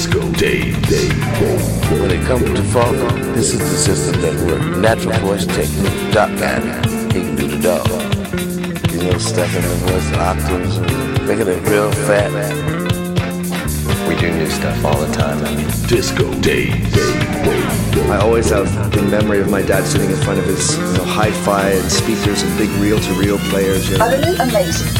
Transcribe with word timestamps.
Disco 0.00 0.32
Day, 0.32 0.72
day, 0.88 1.08
day. 1.10 1.58
When 2.00 2.10
it 2.10 2.24
comes 2.26 2.44
to 2.44 2.62
funk, 2.72 2.96
this 3.34 3.52
is 3.52 3.58
the 3.58 3.76
system 3.76 4.18
that 4.22 4.34
works. 4.46 4.78
Natural 4.78 5.20
voice 5.20 5.44
technique. 5.44 6.14
Doc 6.14 6.30
got 6.38 6.62
it. 6.64 7.12
He 7.12 7.20
can 7.20 7.36
do 7.36 7.46
the 7.46 7.60
dog. 7.60 7.86
You 8.92 9.02
know, 9.02 9.18
stepping 9.18 9.60
the 9.60 9.76
voice 9.84 10.10
octaves, 10.16 10.80
making 11.28 11.48
it 11.48 11.68
real 11.68 11.92
fat. 12.08 12.32
We 14.08 14.16
do 14.16 14.32
new 14.32 14.48
stuff 14.48 14.82
all 14.86 14.96
the 14.96 15.12
time. 15.12 15.38
Disco 15.86 16.32
Day, 16.40 16.70
day, 16.70 17.12
day, 17.44 17.92
day. 17.92 18.08
I 18.08 18.20
always 18.22 18.48
have 18.48 18.72
the 18.92 19.02
memory 19.02 19.40
of 19.40 19.50
my 19.50 19.60
dad 19.60 19.84
sitting 19.84 20.08
in 20.08 20.16
front 20.16 20.38
of 20.38 20.46
his 20.46 20.78
you 20.78 20.82
know, 20.94 21.04
hi-fi 21.04 21.72
and 21.72 21.92
speakers 21.92 22.42
and 22.42 22.56
big 22.56 22.70
reel-to-reel 22.80 23.36
players. 23.50 23.90
You 23.90 23.98
know. 23.98 24.06
Utterly 24.06 24.34
amazing. 24.38 24.99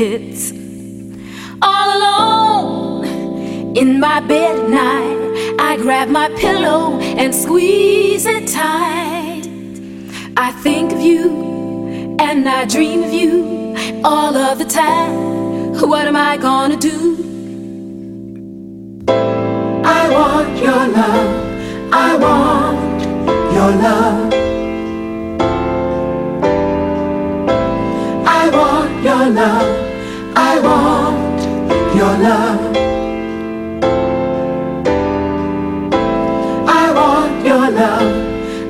All 0.00 1.98
alone 1.98 3.04
in 3.76 4.00
my 4.00 4.20
bed 4.20 4.56
at 4.56 4.70
night, 4.70 5.56
I 5.60 5.76
grab 5.76 6.08
my 6.08 6.30
pillow 6.36 6.98
and 6.98 7.34
squeeze 7.34 8.24
it 8.24 8.48
tight. 8.48 9.42
I 10.38 10.52
think 10.62 10.92
of 10.92 11.02
you 11.02 12.16
and 12.18 12.48
I 12.48 12.64
dream 12.64 13.02
of 13.02 13.12
you 13.12 13.76
all 14.02 14.34
of 14.34 14.58
the 14.58 14.64
time. 14.64 15.74
What 15.78 16.06
am 16.06 16.16
I 16.16 16.38
gonna 16.38 16.78
do? 16.78 16.98
I 19.06 20.08
want 20.08 20.56
your 20.64 20.88
love. 20.98 21.92
I 21.92 22.16
want 22.16 23.02
your 23.52 23.70
love. 23.84 24.32
I 28.26 28.48
want 28.50 29.04
your 29.04 29.28
love. 29.28 29.89
I 30.36 30.58
want 30.60 31.40
your 31.94 32.16
love. 32.18 32.76
I 36.68 36.92
want 36.92 37.44
your 37.46 37.70
love. 37.70 38.12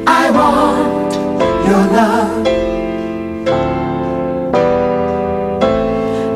I 0.07 0.31
want 0.31 1.13
your 1.67 1.85
love. 1.97 2.47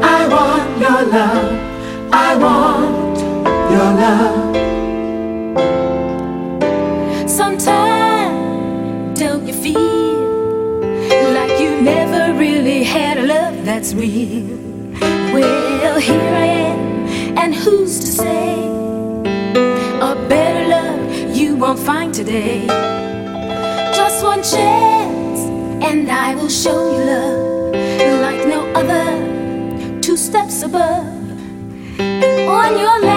I 0.03 0.29
want 0.29 0.79
your 0.81 1.03
love. 1.17 1.53
I 2.13 2.37
want 2.37 3.19
your 3.75 3.91
love. 4.03 4.55
Sometimes 7.29 9.19
don't 9.19 9.47
you 9.47 9.55
feel 9.55 11.33
like 11.33 11.61
you 11.61 11.71
never 11.83 12.33
really 12.39 12.83
had 12.83 13.19
a 13.19 13.27
love 13.27 13.65
that's 13.65 13.95
real? 13.95 14.64
Here 15.95 16.21
I 16.21 16.47
am, 16.47 17.39
and 17.39 17.55
who's 17.55 17.99
to 18.01 18.07
say 18.07 18.67
a 20.01 20.15
better 20.29 20.69
love 20.69 21.37
you 21.37 21.57
won't 21.57 21.79
find 21.79 22.13
today? 22.13 22.67
Just 23.95 24.23
one 24.23 24.43
chance, 24.43 25.41
and 25.83 26.11
I 26.11 26.35
will 26.35 26.51
show 26.51 26.91
you 26.93 27.05
love 27.05 27.73
like 28.21 28.47
no 28.47 28.67
other. 28.75 30.01
Two 30.03 30.17
steps 30.17 30.63
above, 30.63 31.07
on 31.99 32.77
your 32.77 33.01
ladder, 33.01 33.14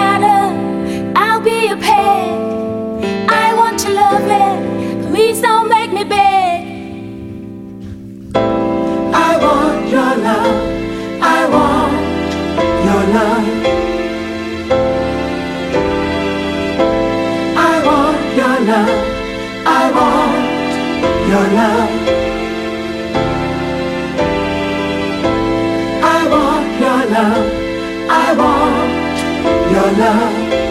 love. 29.96 30.67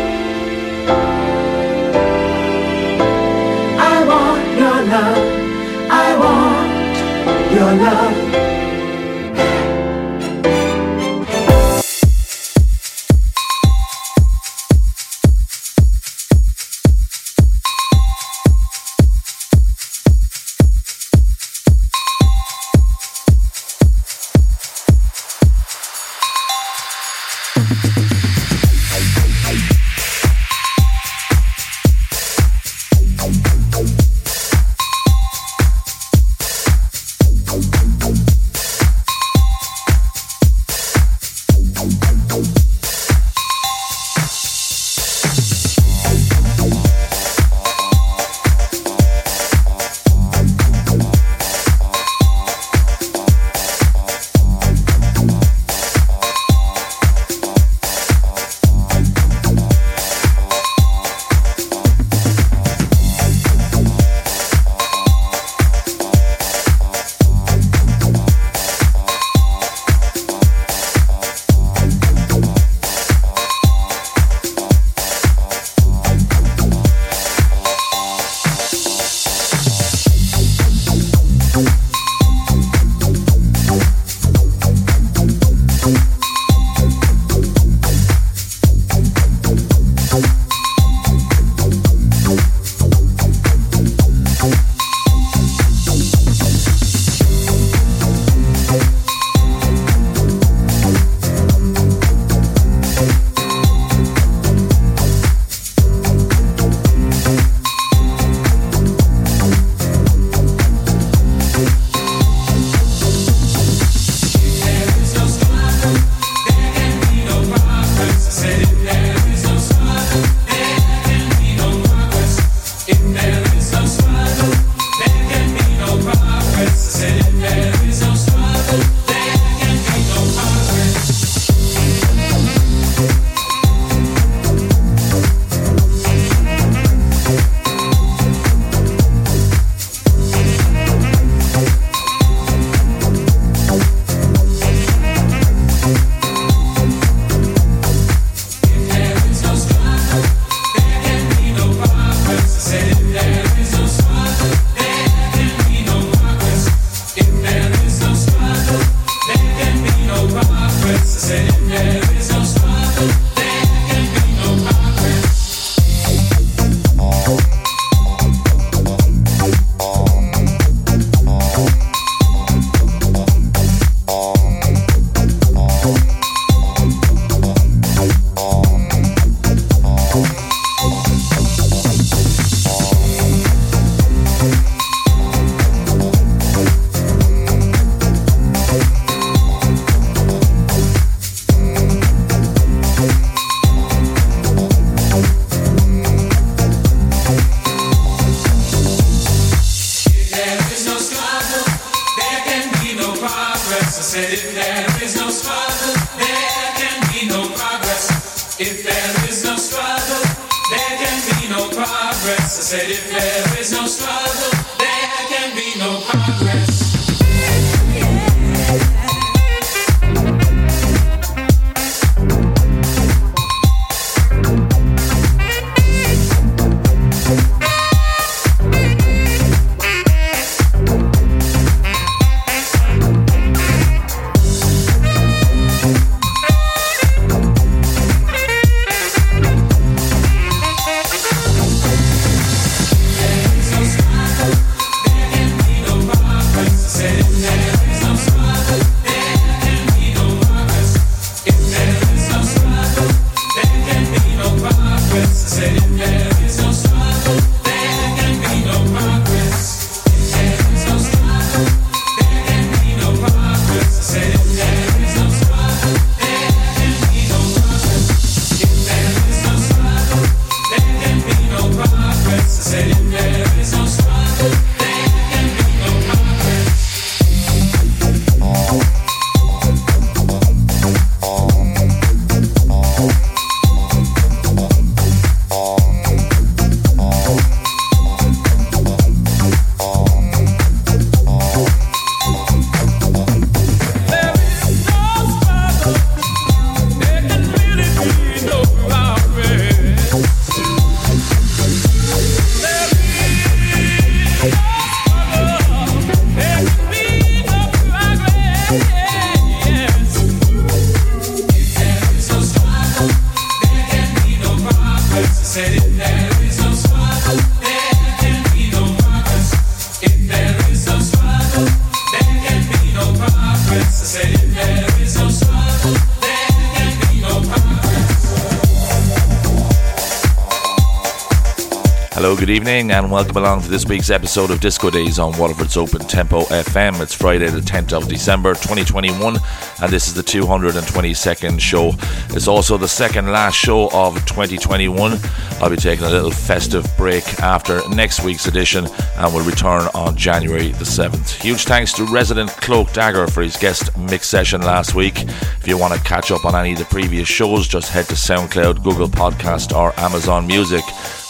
Evening, 332.67 332.91
and 332.91 333.09
welcome 333.09 333.37
along 333.37 333.61
to 333.61 333.69
this 333.69 333.85
week's 333.85 334.09
episode 334.09 334.51
of 334.51 334.59
Disco 334.59 334.89
Days 334.89 335.19
on 335.19 335.37
Waterford's 335.37 335.77
Open 335.77 336.01
Tempo 336.01 336.41
FM. 336.41 336.99
It's 336.99 337.13
Friday, 337.13 337.47
the 337.47 337.61
10th 337.61 337.93
of 337.93 338.09
December 338.09 338.55
2021, 338.55 339.37
and 339.81 339.89
this 339.89 340.09
is 340.09 340.13
the 340.13 340.21
222nd 340.21 341.61
show. 341.61 341.93
It's 342.35 342.49
also 342.49 342.75
the 342.77 342.85
second 342.85 343.31
last 343.31 343.55
show 343.55 343.89
of 343.93 344.15
2021. 344.25 345.17
I'll 345.61 345.69
be 345.69 345.77
taking 345.77 346.03
a 346.03 346.09
little 346.09 346.29
festive 346.29 346.85
break 346.97 347.23
after 347.39 347.87
next 347.87 348.25
week's 348.25 348.47
edition, 348.47 348.85
and 349.15 349.33
will 349.33 349.45
return 349.45 349.87
on 349.93 350.17
January 350.17 350.73
the 350.73 350.83
7th. 350.83 351.41
Huge 351.41 351.63
thanks 351.63 351.93
to 351.93 352.03
resident 352.03 352.49
Cloak 352.49 352.91
Dagger 352.91 353.27
for 353.27 353.43
his 353.43 353.55
guest 353.55 353.97
mix 353.97 354.27
session 354.27 354.59
last 354.59 354.93
week. 354.93 355.21
If 355.21 355.67
you 355.69 355.77
want 355.77 355.93
to 355.93 356.01
catch 356.01 356.31
up 356.31 356.43
on 356.43 356.53
any 356.53 356.73
of 356.73 356.79
the 356.79 356.85
previous 356.85 357.29
shows, 357.29 357.65
just 357.65 357.91
head 357.91 358.07
to 358.07 358.15
SoundCloud, 358.15 358.83
Google 358.83 359.07
Podcast, 359.07 359.73
or 359.73 359.97
Amazon 359.97 360.45
Music 360.45 360.83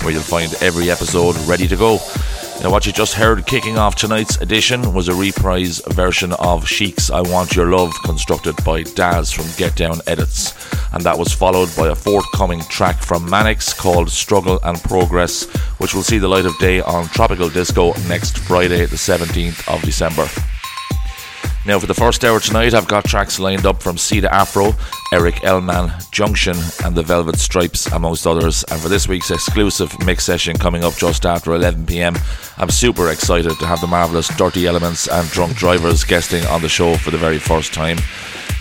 where 0.07 0.13
you'll 0.13 0.23
find 0.23 0.53
every 0.61 0.89
episode 0.89 1.35
ready 1.49 1.67
to 1.67 1.75
go. 1.75 1.99
Now, 2.63 2.71
what 2.71 2.85
you 2.85 2.93
just 2.93 3.13
heard 3.13 3.45
kicking 3.45 3.77
off 3.77 3.97
tonight's 3.97 4.37
edition 4.37 4.93
was 4.93 5.09
a 5.09 5.13
reprise 5.13 5.81
version 5.87 6.31
of 6.39 6.65
Chic's 6.65 7.11
I 7.11 7.19
Want 7.19 7.57
Your 7.57 7.65
Love, 7.77 7.93
constructed 8.05 8.55
by 8.63 8.83
Daz 8.83 9.33
from 9.33 9.47
Get 9.57 9.75
Down 9.75 9.99
Edits. 10.07 10.53
And 10.93 11.03
that 11.03 11.19
was 11.19 11.33
followed 11.33 11.75
by 11.75 11.89
a 11.89 11.95
forthcoming 11.95 12.61
track 12.69 13.03
from 13.03 13.27
Manix 13.27 13.77
called 13.77 14.09
Struggle 14.09 14.61
and 14.63 14.81
Progress, 14.83 15.43
which 15.79 15.93
will 15.93 16.03
see 16.03 16.19
the 16.19 16.29
light 16.29 16.45
of 16.45 16.57
day 16.57 16.79
on 16.79 17.07
Tropical 17.07 17.49
Disco 17.49 17.91
next 18.07 18.37
Friday, 18.37 18.85
the 18.85 18.95
17th 18.95 19.67
of 19.67 19.81
December. 19.81 20.29
Now, 21.67 21.77
for 21.79 21.85
the 21.85 21.93
first 21.93 22.23
hour 22.23 22.39
tonight, 22.39 22.73
I've 22.73 22.87
got 22.87 23.03
tracks 23.03 23.39
lined 23.39 23.65
up 23.65 23.83
from 23.83 23.97
Ceda 23.97 24.31
Afro, 24.31 24.73
Eric 25.11 25.43
Elman, 25.43 25.91
Junction, 26.11 26.55
and 26.85 26.95
the 26.95 27.03
Velvet 27.03 27.37
Stripes, 27.37 27.87
amongst 27.87 28.25
others. 28.25 28.63
And 28.71 28.79
for 28.79 28.87
this 28.87 29.09
week's 29.09 29.31
exclusive 29.31 29.93
mix 30.05 30.23
session 30.23 30.57
coming 30.57 30.85
up 30.85 30.95
just 30.95 31.25
after 31.25 31.53
11 31.53 31.85
pm, 31.85 32.15
I'm 32.57 32.69
super 32.69 33.11
excited 33.11 33.59
to 33.59 33.65
have 33.65 33.81
the 33.81 33.87
marvellous 33.87 34.29
Dirty 34.37 34.65
Elements 34.65 35.09
and 35.09 35.29
Drunk 35.29 35.57
Drivers 35.57 36.05
guesting 36.05 36.45
on 36.45 36.61
the 36.61 36.69
show 36.69 36.95
for 36.95 37.11
the 37.11 37.17
very 37.17 37.37
first 37.37 37.73
time. 37.73 37.97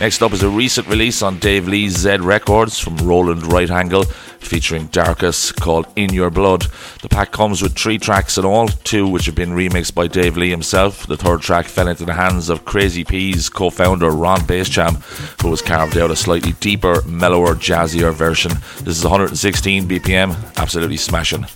Next 0.00 0.20
up 0.20 0.32
is 0.32 0.42
a 0.42 0.48
recent 0.48 0.88
release 0.88 1.22
on 1.22 1.38
Dave 1.38 1.68
Lee's 1.68 1.96
Z 1.96 2.16
Records 2.16 2.80
from 2.80 2.96
Roland 2.96 3.52
Right 3.52 3.70
Angle 3.70 4.06
featuring 4.46 4.88
Darkus 4.88 5.54
called 5.54 5.86
In 5.96 6.12
Your 6.12 6.30
Blood. 6.30 6.66
The 7.02 7.08
pack 7.08 7.32
comes 7.32 7.62
with 7.62 7.76
three 7.76 7.98
tracks 7.98 8.38
in 8.38 8.44
all, 8.44 8.68
two 8.68 9.08
which 9.08 9.26
have 9.26 9.34
been 9.34 9.50
remixed 9.50 9.94
by 9.94 10.06
Dave 10.06 10.36
Lee 10.36 10.50
himself. 10.50 11.06
The 11.06 11.16
third 11.16 11.42
track 11.42 11.66
fell 11.66 11.88
into 11.88 12.04
the 12.04 12.14
hands 12.14 12.48
of 12.48 12.64
Crazy 12.64 13.04
P's 13.04 13.48
co 13.48 13.70
founder 13.70 14.10
Ron 14.10 14.40
Basejam, 14.40 15.02
who 15.42 15.50
has 15.50 15.62
carved 15.62 15.98
out 15.98 16.10
a 16.10 16.16
slightly 16.16 16.52
deeper, 16.60 17.02
mellower, 17.02 17.54
jazzier 17.54 18.12
version. 18.12 18.52
This 18.82 18.98
is 18.98 19.04
116 19.04 19.88
BPM, 19.88 20.36
absolutely 20.56 20.96
smashing. 20.96 21.46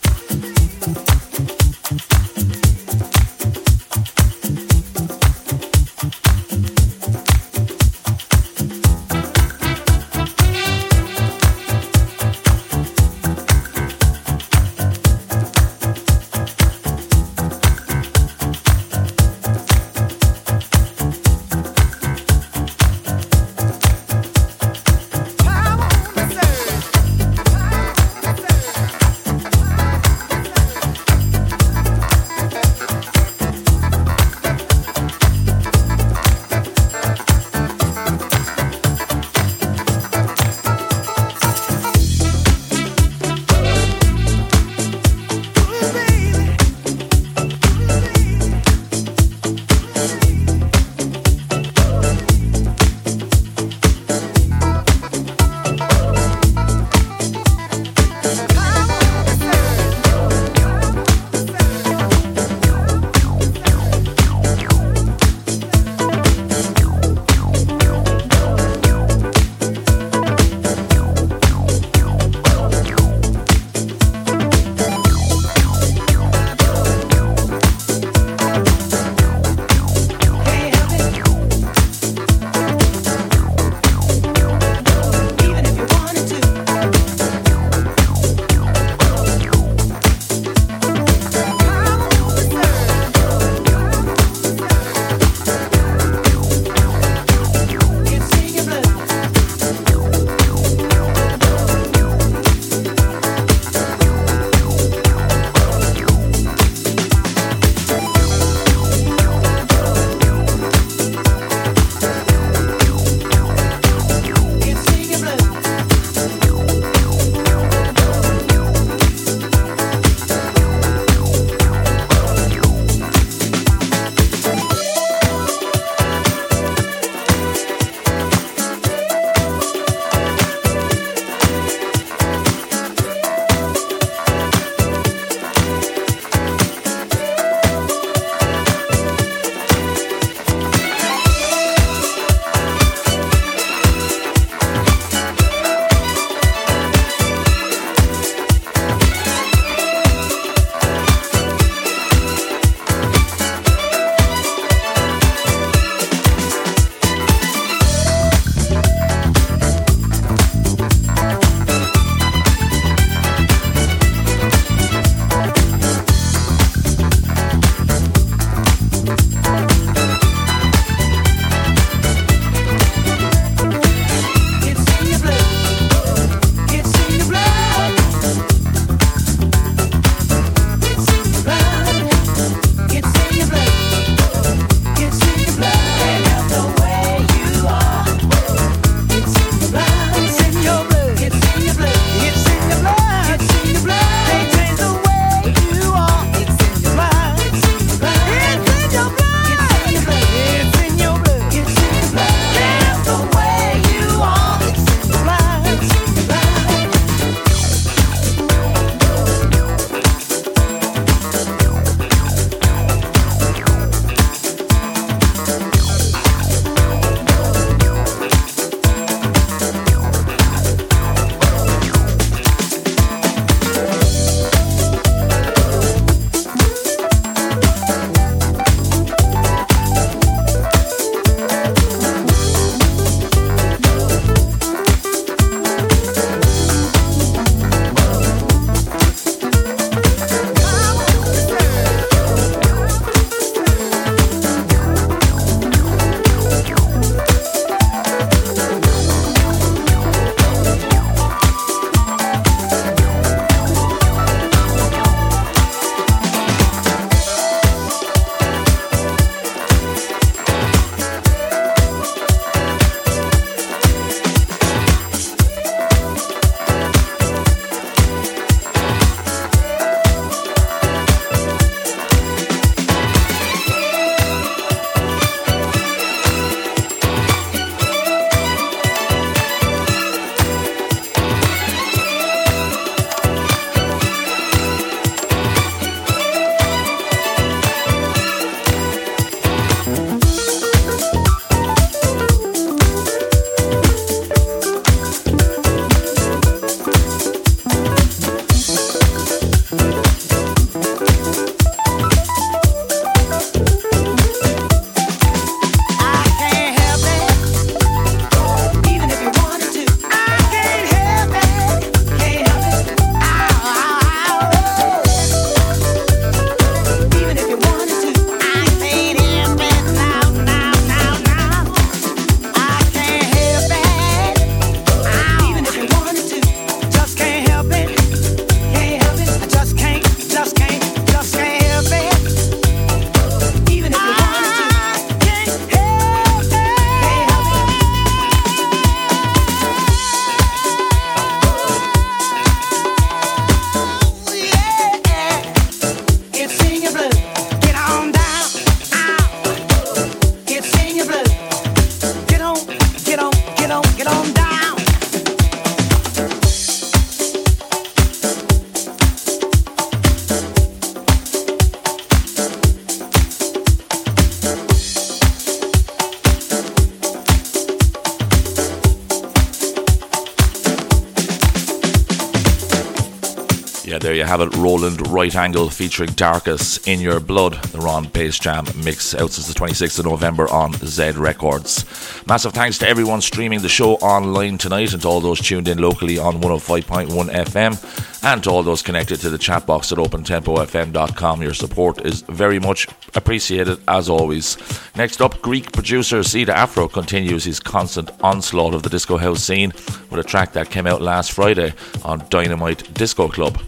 Have 374.31 374.43
it. 374.43 374.57
Roland 374.59 375.09
Right 375.09 375.35
Angle 375.35 375.71
featuring 375.71 376.11
Darkus 376.11 376.87
in 376.87 377.01
Your 377.01 377.19
Blood, 377.19 377.55
the 377.65 377.81
Ron 377.81 378.07
Basejam 378.07 378.85
mix 378.85 379.13
out 379.13 379.33
since 379.33 379.49
the 379.49 379.55
26th 379.55 379.99
of 379.99 380.05
November 380.05 380.49
on 380.53 380.73
Z 380.75 381.15
Records. 381.17 381.85
Massive 382.29 382.53
thanks 382.53 382.79
to 382.79 382.87
everyone 382.89 383.23
streaming 383.23 383.61
the 383.61 383.69
show 383.69 383.95
online 383.95 384.57
tonight 384.57 384.93
and 384.93 385.03
to 385.03 385.09
all 385.09 385.21
those 385.21 385.41
tuned 385.41 385.67
in 385.67 385.79
locally 385.79 386.17
on 386.17 386.41
105.1 386.41 387.09
FM 387.09 388.23
and 388.23 388.45
to 388.45 388.51
all 388.51 388.63
those 388.63 388.83
connected 388.83 389.19
to 389.19 389.31
the 389.31 389.37
chat 389.37 389.67
box 389.67 389.91
at 389.91 389.99
opentempofm.com. 389.99 391.43
Your 391.43 391.55
support 391.55 392.07
is 392.07 392.21
very 392.23 392.61
much 392.61 392.87
appreciated 393.17 393.81
as 393.89 394.09
always. 394.09 394.57
Next 394.95 395.21
up, 395.21 395.43
Greek 395.43 395.73
producer 395.73 396.21
Ceda 396.21 396.51
Afro 396.51 396.87
continues 396.87 397.43
his 397.43 397.59
constant 397.59 398.13
onslaught 398.21 398.75
of 398.75 398.85
the 398.85 398.91
disco 398.91 399.17
house 399.17 399.43
scene 399.43 399.73
with 400.09 400.21
a 400.21 400.23
track 400.23 400.53
that 400.53 400.71
came 400.71 400.87
out 400.87 401.03
last 401.03 401.33
Friday 401.33 401.75
on 402.05 402.25
Dynamite 402.29 402.95
Disco 402.95 403.27
Club. 403.27 403.61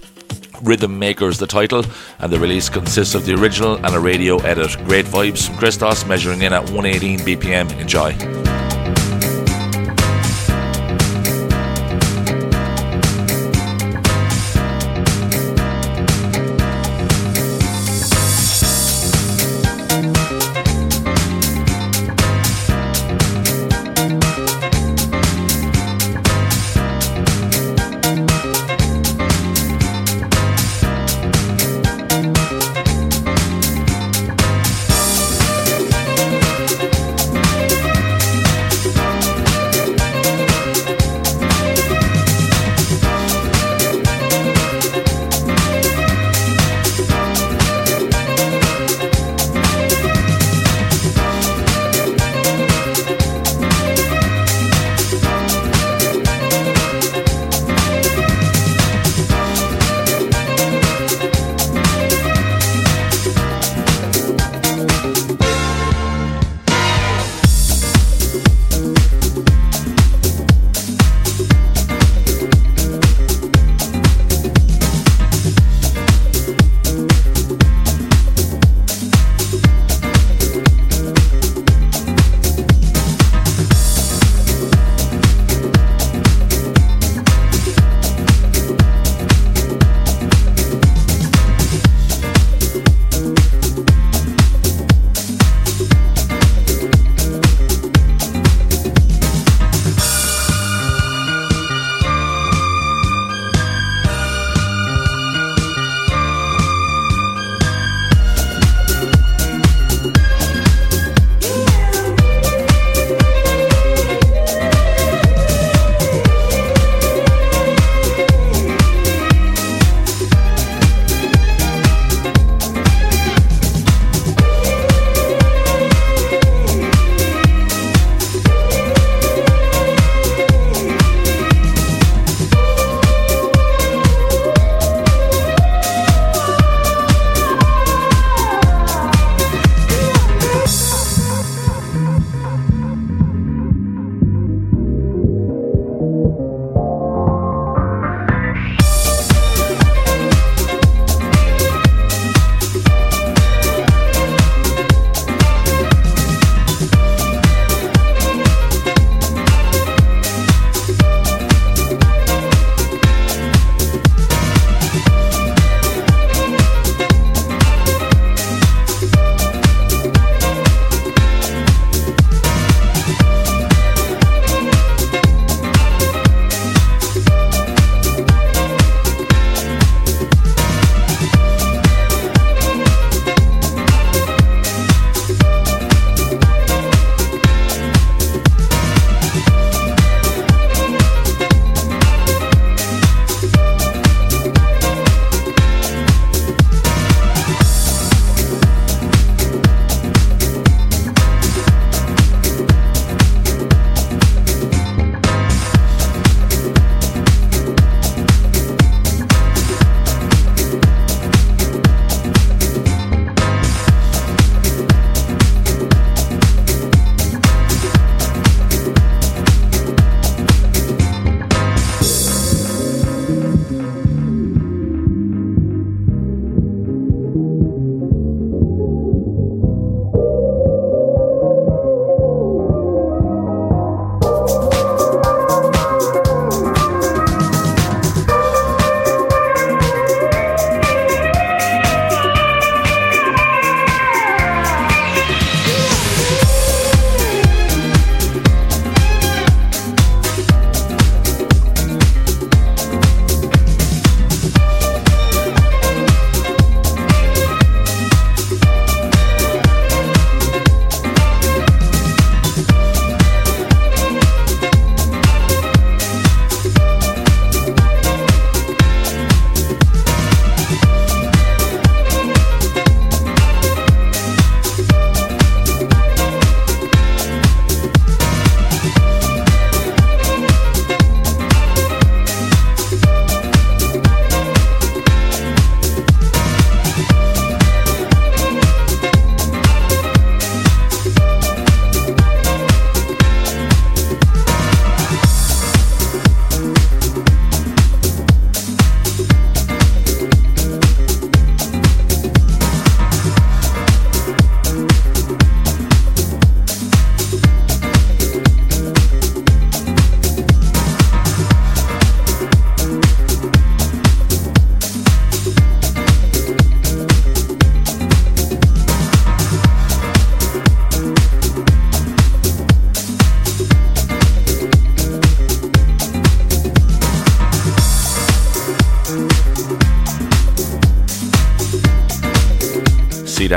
Rhythm 0.63 0.99
Makers, 0.99 1.39
the 1.39 1.47
title, 1.47 1.85
and 2.19 2.33
the 2.33 2.39
release 2.39 2.69
consists 2.69 3.15
of 3.15 3.27
the 3.27 3.35
original 3.35 3.77
and 3.85 3.95
a 3.95 4.01
radio 4.01 4.39
edit. 4.39 4.77
Great 4.85 5.07
vibes 5.07 5.47
from 5.47 5.57
Christos, 5.57 6.07
measuring 6.07 6.43
in 6.43 6.53
at 6.53 6.71
118 6.71 7.21
BPM. 7.21 7.79
Enjoy. 7.81 8.32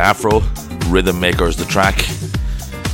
Afro, 0.05 0.41
Rhythm 0.87 1.19
Makers 1.19 1.55
the 1.55 1.65
track. 1.65 1.99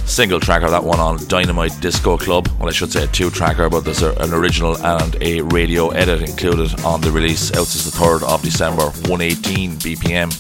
Single 0.06 0.40
tracker, 0.40 0.70
that 0.70 0.82
one 0.82 1.02
on 1.02 1.18
Dynamite 1.28 1.78
Disco 1.82 2.18
Club. 2.18 2.48
Well, 2.58 2.70
I 2.70 2.72
should 2.72 2.90
say 2.90 3.04
a 3.04 3.08
two 3.08 3.30
tracker, 3.30 3.70
but 3.70 3.82
there's 3.82 4.02
a, 4.02 4.14
an 4.14 4.34
original 4.34 4.78
and 4.78 5.18
a 5.22 5.42
radio 5.42 5.90
edit 5.90 6.22
included 6.22 6.80
on 6.86 7.02
the 7.02 7.12
release 7.12 7.54
out 7.58 7.68
since 7.68 7.84
the 7.84 7.92
3rd 7.92 8.24
of 8.24 8.42
December, 8.42 8.84
118 9.10 9.72
BPM. 9.72 10.32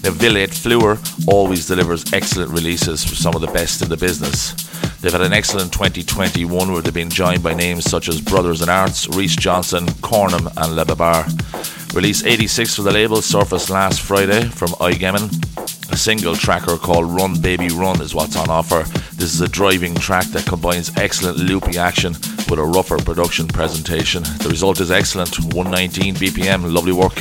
The 0.00 0.10
Villette 0.10 0.54
Fleur 0.54 0.96
always 1.28 1.66
delivers 1.66 2.10
excellent 2.14 2.50
releases 2.50 3.04
for 3.04 3.14
some 3.14 3.34
of 3.34 3.42
the 3.42 3.48
best 3.48 3.82
in 3.82 3.90
the 3.90 3.98
business. 3.98 4.54
They've 5.02 5.12
had 5.12 5.20
an 5.20 5.34
excellent 5.34 5.70
2021 5.74 6.72
where 6.72 6.80
they've 6.80 6.94
been 6.94 7.10
joined 7.10 7.42
by 7.42 7.52
names 7.52 7.84
such 7.84 8.08
as 8.08 8.22
Brothers 8.22 8.62
in 8.62 8.70
Arts, 8.70 9.06
Reese 9.14 9.36
Johnson, 9.36 9.84
Cornum, 10.00 10.50
and 10.56 10.76
Le 10.76 10.86
Babar. 10.86 11.26
Release 11.92 12.24
86 12.24 12.74
for 12.74 12.82
the 12.82 12.90
label 12.90 13.20
surfaced 13.20 13.68
last 13.68 14.00
Friday 14.00 14.44
from 14.48 14.70
iGemin. 14.80 15.53
A 15.90 15.96
single 15.96 16.34
tracker 16.34 16.76
called 16.76 17.06
Run 17.06 17.40
Baby 17.40 17.68
Run 17.68 18.00
is 18.00 18.14
what's 18.14 18.36
on 18.36 18.50
offer. 18.50 18.84
This 19.16 19.34
is 19.34 19.40
a 19.40 19.48
driving 19.48 19.94
track 19.94 20.26
that 20.26 20.46
combines 20.46 20.90
excellent 20.96 21.38
loopy 21.38 21.78
action 21.78 22.12
with 22.48 22.58
a 22.58 22.64
rougher 22.64 22.98
production 22.98 23.46
presentation. 23.46 24.22
The 24.22 24.48
result 24.48 24.80
is 24.80 24.90
excellent 24.90 25.38
119 25.54 26.14
BPM, 26.16 26.72
lovely 26.72 26.92
work. 26.92 27.14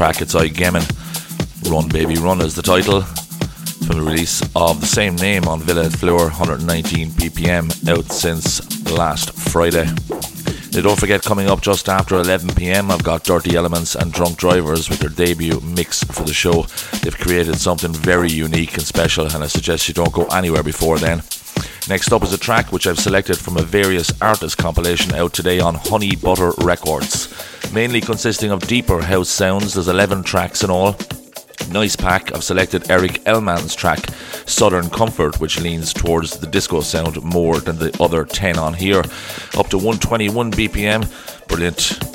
track. 0.00 0.22
It's 0.22 0.34
iGemin. 0.34 1.70
Run 1.70 1.86
Baby 1.90 2.14
Run 2.14 2.40
is 2.40 2.54
the 2.54 2.62
title. 2.62 3.02
From 3.02 3.98
the 3.98 4.02
release 4.02 4.40
of 4.56 4.80
the 4.80 4.86
same 4.86 5.14
name 5.16 5.46
on 5.46 5.60
Villette 5.60 5.94
Fleur, 5.94 6.30
119 6.30 7.10
BPM, 7.10 7.86
out 7.86 8.06
since 8.06 8.90
last 8.90 9.34
Friday. 9.34 9.84
Now, 10.72 10.80
don't 10.80 10.98
forget, 10.98 11.20
coming 11.20 11.50
up 11.50 11.60
just 11.60 11.90
after 11.90 12.14
11 12.14 12.54
pm, 12.54 12.90
I've 12.90 13.04
got 13.04 13.24
Dirty 13.24 13.56
Elements 13.56 13.94
and 13.94 14.10
Drunk 14.10 14.38
Drivers 14.38 14.88
with 14.88 15.00
their 15.00 15.10
debut 15.10 15.60
mix 15.60 16.02
for 16.02 16.22
the 16.22 16.32
show. 16.32 16.62
They've 17.02 17.18
created 17.18 17.56
something 17.56 17.92
very 17.92 18.30
unique 18.30 18.72
and 18.72 18.82
special, 18.82 19.26
and 19.26 19.44
I 19.44 19.48
suggest 19.48 19.86
you 19.86 19.92
don't 19.92 20.14
go 20.14 20.24
anywhere 20.28 20.62
before 20.62 20.98
then. 20.98 21.22
Next 21.90 22.10
up 22.10 22.22
is 22.22 22.32
a 22.32 22.38
track 22.38 22.72
which 22.72 22.86
I've 22.86 22.98
selected 22.98 23.36
from 23.36 23.58
a 23.58 23.62
various 23.62 24.12
artist 24.22 24.56
compilation 24.56 25.14
out 25.14 25.34
today 25.34 25.60
on 25.60 25.74
Honey 25.74 26.16
Butter 26.16 26.52
Records, 26.62 27.29
mainly 27.72 28.00
consisting 28.00 28.50
of 28.50 28.66
deeper 28.66 29.00
house 29.00 29.28
sounds. 29.28 29.74
There's 29.74 29.88
11 29.88 30.22
tracks 30.22 30.64
in 30.64 30.70
all. 30.70 30.96
Nice 31.70 31.94
pack. 31.94 32.34
I've 32.34 32.42
selected 32.42 32.90
Eric 32.90 33.22
Elman's 33.26 33.74
track 33.74 34.00
Southern 34.46 34.90
Comfort, 34.90 35.40
which 35.40 35.60
leans 35.60 35.92
towards 35.92 36.38
the 36.38 36.46
disco 36.46 36.80
sound 36.80 37.22
more 37.22 37.60
than 37.60 37.78
the 37.78 37.96
other 38.02 38.24
10 38.24 38.58
on 38.58 38.74
here. 38.74 39.04
Up 39.56 39.68
to 39.68 39.78
121 39.78 40.50
BPM. 40.52 41.06
Brilliant. 41.48 42.09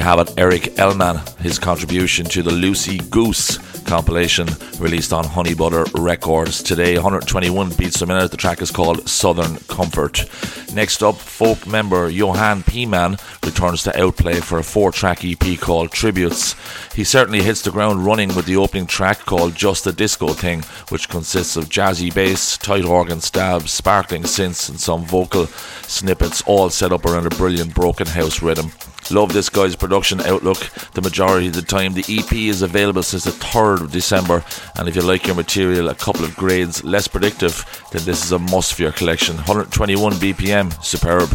Have 0.00 0.18
it, 0.20 0.32
Eric 0.38 0.78
Elman, 0.78 1.20
his 1.40 1.58
contribution 1.58 2.24
to 2.26 2.42
the 2.42 2.50
Lucy 2.50 2.98
Goose 3.10 3.58
compilation 3.90 4.46
released 4.78 5.12
on 5.12 5.24
Honey 5.24 5.52
Butter 5.52 5.84
Records. 5.96 6.62
Today, 6.62 6.94
121 6.94 7.70
beats 7.70 8.00
a 8.02 8.06
minute. 8.06 8.30
The 8.30 8.36
track 8.36 8.62
is 8.62 8.70
called 8.70 9.08
Southern 9.08 9.56
Comfort. 9.68 10.24
Next 10.72 11.02
up, 11.02 11.16
folk 11.16 11.66
member 11.66 12.08
Johan 12.08 12.62
P-Man 12.62 13.16
returns 13.44 13.82
to 13.82 14.00
Outplay 14.00 14.34
for 14.40 14.58
a 14.58 14.62
four 14.62 14.92
track 14.92 15.24
EP 15.24 15.58
called 15.58 15.90
Tributes. 15.90 16.54
He 16.94 17.02
certainly 17.02 17.42
hits 17.42 17.62
the 17.62 17.72
ground 17.72 18.06
running 18.06 18.34
with 18.36 18.46
the 18.46 18.56
opening 18.56 18.86
track 18.86 19.18
called 19.20 19.56
Just 19.56 19.86
a 19.88 19.92
Disco 19.92 20.28
Thing, 20.28 20.62
which 20.90 21.08
consists 21.08 21.56
of 21.56 21.68
jazzy 21.68 22.14
bass, 22.14 22.56
tight 22.56 22.84
organ 22.84 23.20
stabs, 23.20 23.72
sparkling 23.72 24.22
synths, 24.22 24.68
and 24.68 24.78
some 24.78 25.04
vocal 25.04 25.46
snippets, 25.82 26.42
all 26.46 26.70
set 26.70 26.92
up 26.92 27.04
around 27.04 27.26
a 27.26 27.30
brilliant 27.30 27.74
broken 27.74 28.06
house 28.06 28.40
rhythm. 28.40 28.70
Love 29.10 29.32
this 29.32 29.48
guy's 29.48 29.74
production 29.74 30.20
outlook. 30.20 30.58
The 30.92 31.02
majority 31.02 31.48
of 31.48 31.54
the 31.54 31.62
time, 31.62 31.94
the 31.94 32.04
EP 32.08 32.32
is 32.32 32.62
available 32.62 33.02
since 33.02 33.24
the 33.24 33.30
3rd 33.30 33.82
of 33.82 33.92
December, 33.92 34.44
and 34.76 34.88
if 34.88 34.94
you 34.94 35.02
like 35.02 35.26
your 35.26 35.36
material 35.36 35.88
a 35.88 35.94
couple 35.94 36.24
of 36.24 36.36
grades 36.36 36.84
less 36.84 37.08
predictive, 37.08 37.64
then 37.90 38.04
this 38.04 38.24
is 38.24 38.32
a 38.32 38.38
must 38.38 38.74
for 38.74 38.82
your 38.82 38.92
collection. 38.92 39.36
121 39.36 40.12
BPM, 40.14 40.84
superb. 40.84 41.28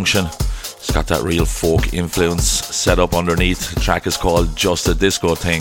Junction. 0.00 0.24
It's 0.24 0.90
got 0.90 1.06
that 1.08 1.22
real 1.22 1.44
folk 1.44 1.92
influence 1.92 2.44
set 2.44 2.98
up 2.98 3.12
underneath. 3.12 3.74
The 3.74 3.80
track 3.80 4.06
is 4.06 4.16
called 4.16 4.56
Just 4.56 4.88
a 4.88 4.94
Disco 4.94 5.34
Thing 5.34 5.60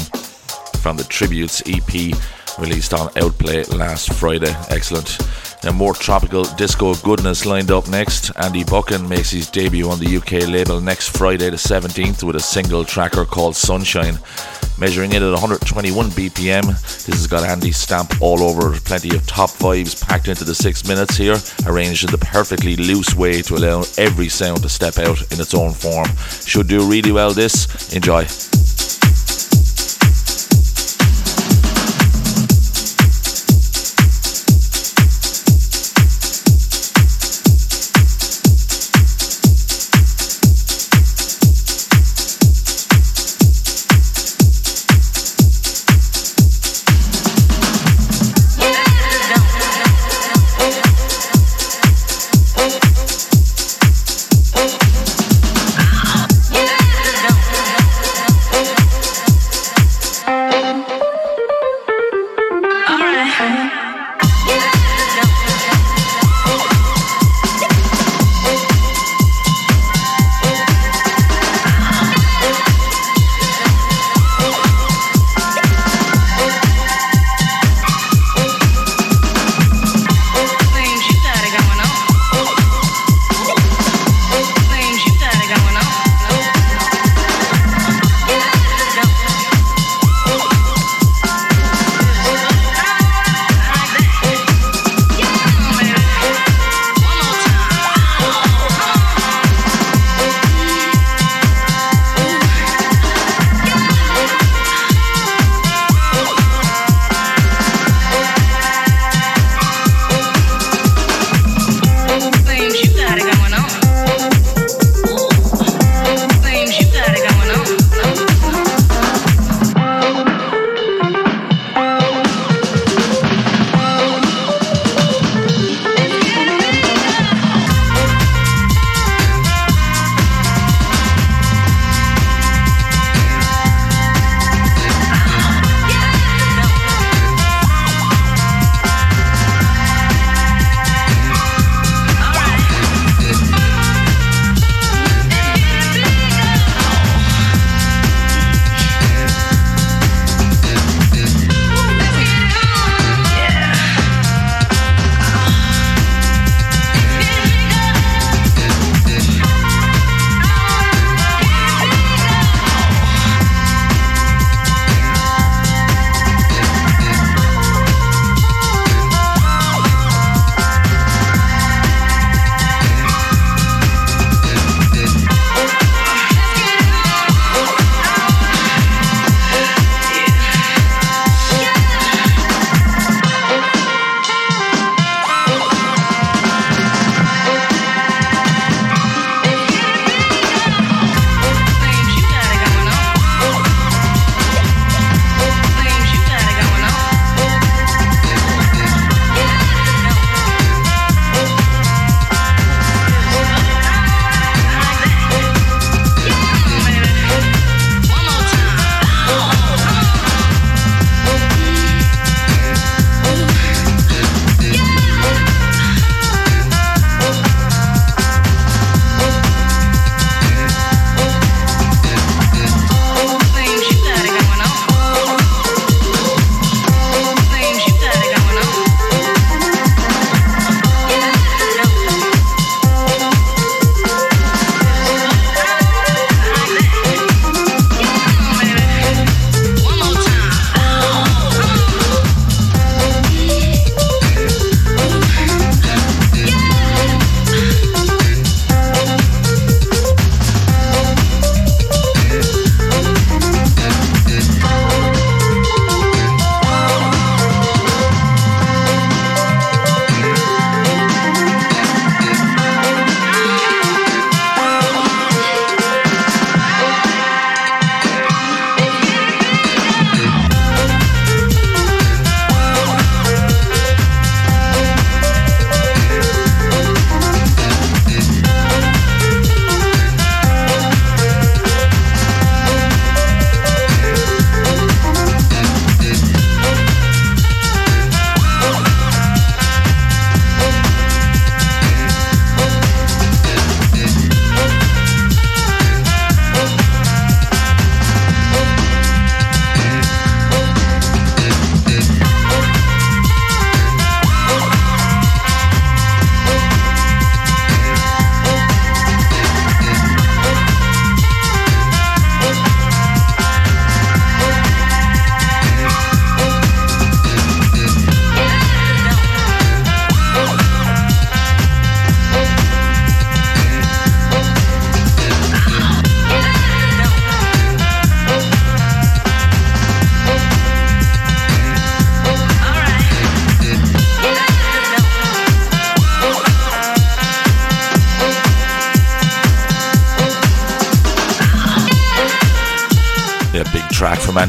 from 0.79 0.95
the 0.95 1.03
Tributes 1.03 1.61
EP 1.65 2.15
released 2.57 2.93
on 2.93 3.09
Outplay 3.17 3.65
last 3.65 4.13
Friday. 4.13 4.55
Excellent. 4.69 5.17
Now, 5.65 5.73
more 5.73 5.93
tropical 5.93 6.45
disco 6.55 6.93
goodness 6.95 7.45
lined 7.45 7.69
up 7.69 7.89
next. 7.89 8.31
Andy 8.37 8.63
Buchan 8.63 9.09
makes 9.09 9.29
his 9.29 9.49
debut 9.49 9.89
on 9.89 9.99
the 9.99 10.15
UK 10.15 10.47
label 10.47 10.79
next 10.79 11.09
Friday, 11.09 11.49
the 11.49 11.57
17th, 11.57 12.23
with 12.23 12.37
a 12.37 12.39
single 12.39 12.85
tracker 12.85 13.25
called 13.25 13.57
Sunshine. 13.57 14.19
Measuring 14.79 15.11
in 15.11 15.23
at 15.23 15.31
121 15.31 16.09
BPM, 16.11 16.65
this 17.05 17.07
has 17.07 17.27
got 17.27 17.43
Andy's 17.43 17.75
stamp 17.75 18.21
all 18.21 18.41
over. 18.41 18.79
Plenty 18.79 19.13
of 19.13 19.27
top 19.27 19.49
vibes 19.49 20.01
packed 20.01 20.29
into 20.29 20.45
the 20.45 20.55
six 20.55 20.87
minutes 20.87 21.17
here, 21.17 21.35
arranged 21.65 22.05
in 22.05 22.11
the 22.11 22.17
perfectly 22.17 22.77
loose 22.77 23.13
way 23.13 23.41
to 23.41 23.55
allow 23.55 23.83
every 23.97 24.29
sound 24.29 24.61
to 24.61 24.69
step 24.69 24.97
out 24.97 25.19
in 25.33 25.41
its 25.41 25.53
own 25.53 25.73
form. 25.73 26.07
Should 26.45 26.69
do 26.69 26.89
really 26.89 27.11
well 27.11 27.33
this. 27.33 27.93
Enjoy. 27.93 28.25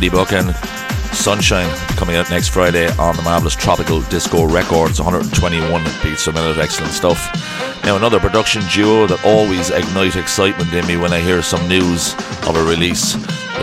Andy 0.00 0.08
Buchan. 0.08 0.54
Sunshine 1.12 1.68
coming 1.98 2.16
out 2.16 2.30
next 2.30 2.48
Friday 2.48 2.88
on 2.96 3.14
the 3.16 3.22
marvelous 3.22 3.54
Tropical 3.54 4.00
Disco 4.04 4.46
Records. 4.46 4.98
121 4.98 5.84
beats 6.02 6.26
a 6.26 6.32
minute, 6.32 6.56
excellent 6.56 6.94
stuff. 6.94 7.20
Now, 7.84 7.96
another 7.96 8.18
production 8.18 8.62
duo 8.72 9.06
that 9.08 9.22
always 9.26 9.68
ignite 9.68 10.16
excitement 10.16 10.72
in 10.72 10.86
me 10.86 10.96
when 10.96 11.12
I 11.12 11.20
hear 11.20 11.42
some 11.42 11.68
news 11.68 12.14
of 12.48 12.56
a 12.56 12.64
release. 12.64 13.12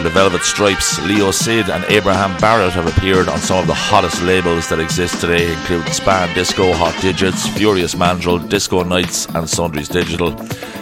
The 0.04 0.12
Velvet 0.12 0.44
Stripes, 0.44 1.02
Leo 1.02 1.32
Sid, 1.32 1.72
and 1.72 1.84
Abraham 1.86 2.40
Barrett 2.40 2.74
have 2.74 2.86
appeared 2.86 3.28
on 3.30 3.40
some 3.40 3.58
of 3.58 3.66
the 3.66 3.74
hottest 3.74 4.22
labels 4.22 4.70
that 4.70 4.80
exist 4.80 5.20
today, 5.20 5.52
including 5.52 5.92
Span 5.92 6.32
Disco, 6.36 6.72
Hot 6.72 6.96
Digits, 7.02 7.48
Furious 7.48 7.96
Mandrill, 7.96 8.38
Disco 8.38 8.84
Nights, 8.84 9.26
and 9.34 9.50
Sundries 9.50 9.90
Digital. 9.90 10.38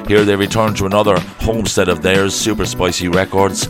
Here 0.05 0.25
they 0.25 0.35
return 0.35 0.73
to 0.75 0.85
another 0.85 1.17
homestead 1.39 1.87
of 1.87 2.01
theirs, 2.01 2.35
Super 2.35 2.65
Spicy 2.65 3.07
Records, 3.07 3.69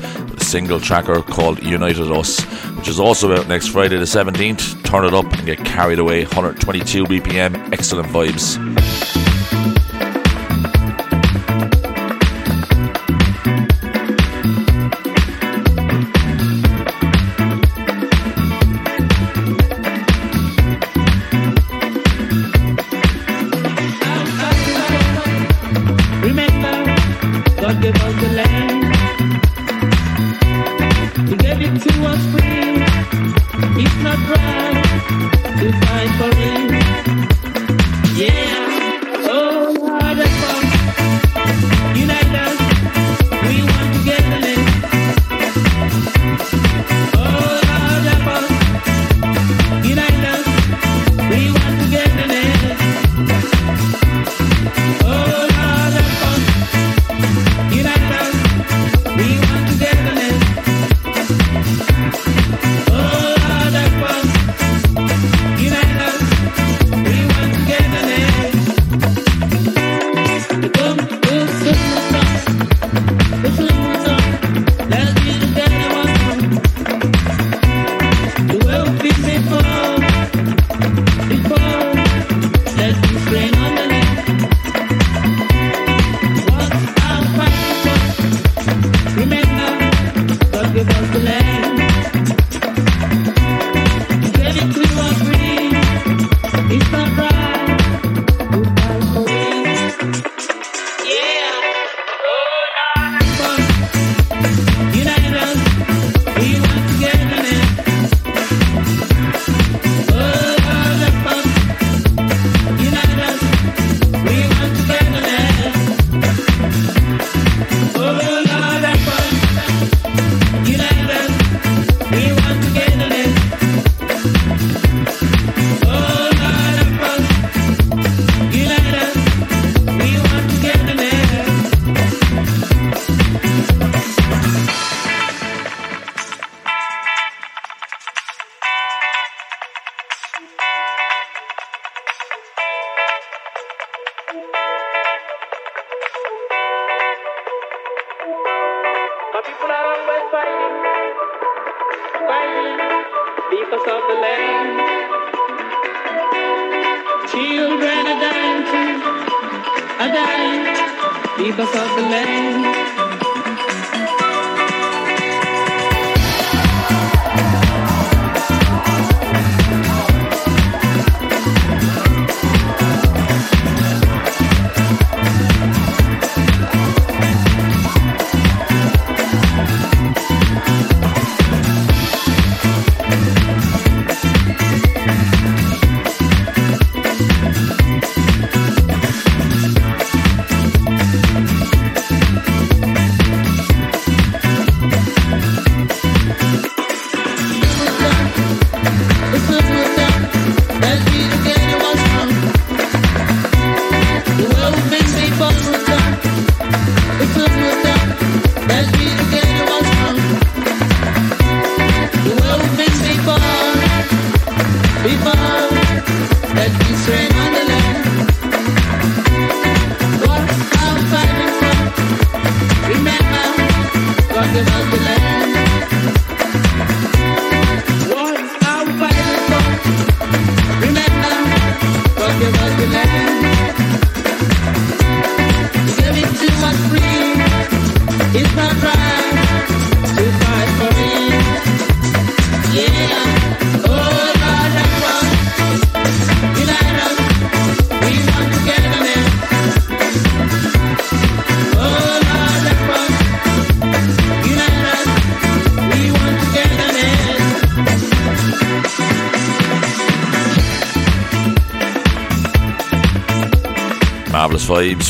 single 0.55 0.79
tracker 0.79 1.21
called 1.21 1.61
United 1.61 2.09
Us, 2.13 2.41
which 2.77 2.87
is 2.87 2.97
also 2.97 3.29
out 3.35 3.45
next 3.49 3.67
Friday 3.67 3.97
the 3.97 4.05
17th. 4.05 4.85
Turn 4.85 5.03
it 5.03 5.13
up 5.13 5.25
and 5.33 5.45
get 5.45 5.57
carried 5.65 5.99
away. 5.99 6.23
122 6.23 7.03
BPM, 7.03 7.73
excellent 7.73 8.07
vibes. 8.07 8.84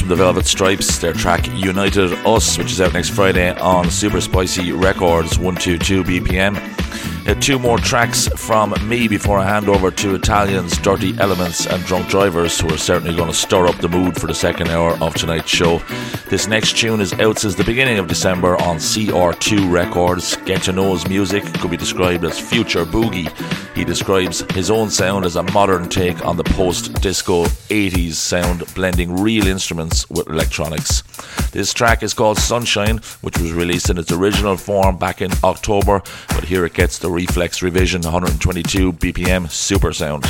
From 0.06 0.10
the 0.10 0.24
Velvet 0.24 0.46
Stripes, 0.46 1.00
their 1.00 1.14
track 1.14 1.48
United 1.54 2.14
Us, 2.28 2.60
which 2.60 2.72
is 2.72 2.80
out 2.80 2.94
next 2.94 3.10
Friday 3.10 3.56
on 3.56 3.90
Super 3.90 4.22
Spicy 4.22 4.72
Records 4.72 5.40
122 5.40 6.04
BPM. 6.04 6.76
Uh, 7.28 7.34
two 7.40 7.58
more 7.58 7.80
tracks 7.80 8.28
from 8.38 8.76
me 8.88 9.08
before 9.08 9.40
I 9.40 9.46
hand 9.46 9.68
over 9.68 9.90
to 9.90 10.14
Italians, 10.14 10.78
Dirty 10.78 11.18
Elements, 11.18 11.66
and 11.66 11.84
Drunk 11.86 12.08
Drivers, 12.08 12.60
who 12.60 12.72
are 12.72 12.78
certainly 12.78 13.16
going 13.16 13.32
to 13.32 13.36
stir 13.36 13.66
up 13.66 13.78
the 13.80 13.90
mood 13.90 14.16
for 14.16 14.28
the 14.28 14.36
second 14.36 14.70
hour 14.70 14.92
of 15.02 15.16
tonight's 15.16 15.50
show. 15.50 15.80
This 16.30 16.48
next 16.48 16.78
tune 16.78 17.02
is 17.02 17.14
out 17.14 17.40
since 17.40 17.56
the 17.56 17.64
beginning 17.64 17.98
of 17.98 18.08
December 18.08 18.62
on 18.62 18.78
CR2 18.78 19.72
Records. 19.72 20.36
Get 20.46 20.62
to 20.64 20.72
know 20.72 20.90
Know's 20.90 21.08
music 21.08 21.44
could 21.56 21.72
be 21.72 21.78
described 21.78 22.24
as 22.26 22.40
future 22.40 22.86
boogie. 22.86 23.26
Describes 23.86 24.42
his 24.54 24.72
own 24.72 24.90
sound 24.90 25.26
as 25.26 25.36
a 25.36 25.44
modern 25.44 25.88
take 25.88 26.26
on 26.26 26.38
the 26.38 26.44
post 26.44 26.94
disco 27.02 27.46
80s 27.46 28.14
sound, 28.14 28.64
blending 28.74 29.22
real 29.22 29.46
instruments 29.46 30.10
with 30.10 30.28
electronics. 30.28 31.04
This 31.52 31.72
track 31.72 32.02
is 32.02 32.14
called 32.14 32.40
Sunshine, 32.40 32.98
which 33.22 33.38
was 33.38 33.54
released 33.54 33.90
in 33.90 33.98
its 33.98 34.12
original 34.12 34.58
form 34.58 34.98
back 34.98 35.22
in 35.22 35.32
October, 35.44 36.02
but 36.30 36.44
here 36.44 36.66
it 36.66 36.74
gets 36.74 36.98
the 36.98 37.12
Reflex 37.12 37.62
Revision 37.62 38.02
122 38.02 38.94
BPM 38.94 39.50
Super 39.50 39.94
Sound. 39.94 40.26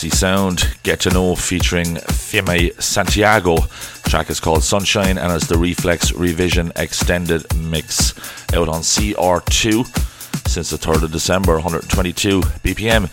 Classy 0.00 0.16
sound. 0.16 0.78
Get 0.82 1.00
to 1.00 1.10
know 1.10 1.36
featuring 1.36 1.96
Fime 1.96 2.70
Santiago. 2.78 3.58
track 4.04 4.30
is 4.30 4.40
called 4.40 4.64
Sunshine 4.64 5.18
and 5.18 5.30
it's 5.30 5.46
the 5.46 5.58
Reflex 5.58 6.12
Revision 6.12 6.72
Extended 6.76 7.44
Mix 7.54 8.14
out 8.54 8.70
on 8.70 8.80
CR2 8.80 10.48
since 10.48 10.70
the 10.70 10.78
3rd 10.78 11.02
of 11.02 11.12
December, 11.12 11.52
122 11.52 12.40
BPM. 12.40 13.10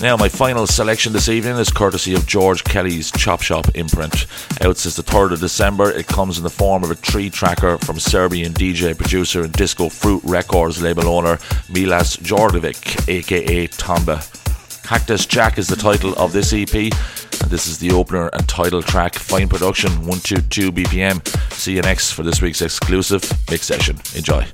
Now, 0.00 0.16
my 0.16 0.28
final 0.28 0.68
selection 0.68 1.12
this 1.12 1.28
evening 1.28 1.56
is 1.56 1.68
courtesy 1.68 2.14
of 2.14 2.28
George 2.28 2.62
Kelly's 2.62 3.10
Chop 3.10 3.42
Shop 3.42 3.66
imprint. 3.74 4.26
Out 4.60 4.76
since 4.76 4.94
the 4.94 5.02
3rd 5.02 5.32
of 5.32 5.40
December, 5.40 5.90
it 5.90 6.06
comes 6.06 6.38
in 6.38 6.44
the 6.44 6.48
form 6.48 6.84
of 6.84 6.92
a 6.92 6.94
tree 6.94 7.28
tracker 7.28 7.76
from 7.78 7.98
Serbian 7.98 8.52
DJ, 8.52 8.96
producer, 8.96 9.42
and 9.42 9.52
Disco 9.52 9.88
Fruit 9.88 10.22
Records 10.22 10.80
label 10.80 11.08
owner 11.08 11.40
Milos 11.68 12.18
Djordjevic, 12.18 13.08
aka 13.08 13.66
Tomba. 13.66 14.39
Cactus 14.90 15.24
Jack 15.24 15.56
is 15.56 15.68
the 15.68 15.76
title 15.76 16.14
of 16.18 16.32
this 16.32 16.52
EP, 16.52 16.74
and 16.74 17.48
this 17.48 17.68
is 17.68 17.78
the 17.78 17.92
opener 17.92 18.26
and 18.32 18.48
title 18.48 18.82
track. 18.82 19.14
Fine 19.14 19.48
production, 19.48 19.88
122 19.98 20.72
BPM. 20.72 21.24
See 21.52 21.76
you 21.76 21.82
next 21.82 22.10
for 22.10 22.24
this 22.24 22.42
week's 22.42 22.60
exclusive 22.60 23.22
mix 23.48 23.66
session. 23.66 24.00
Enjoy. 24.16 24.44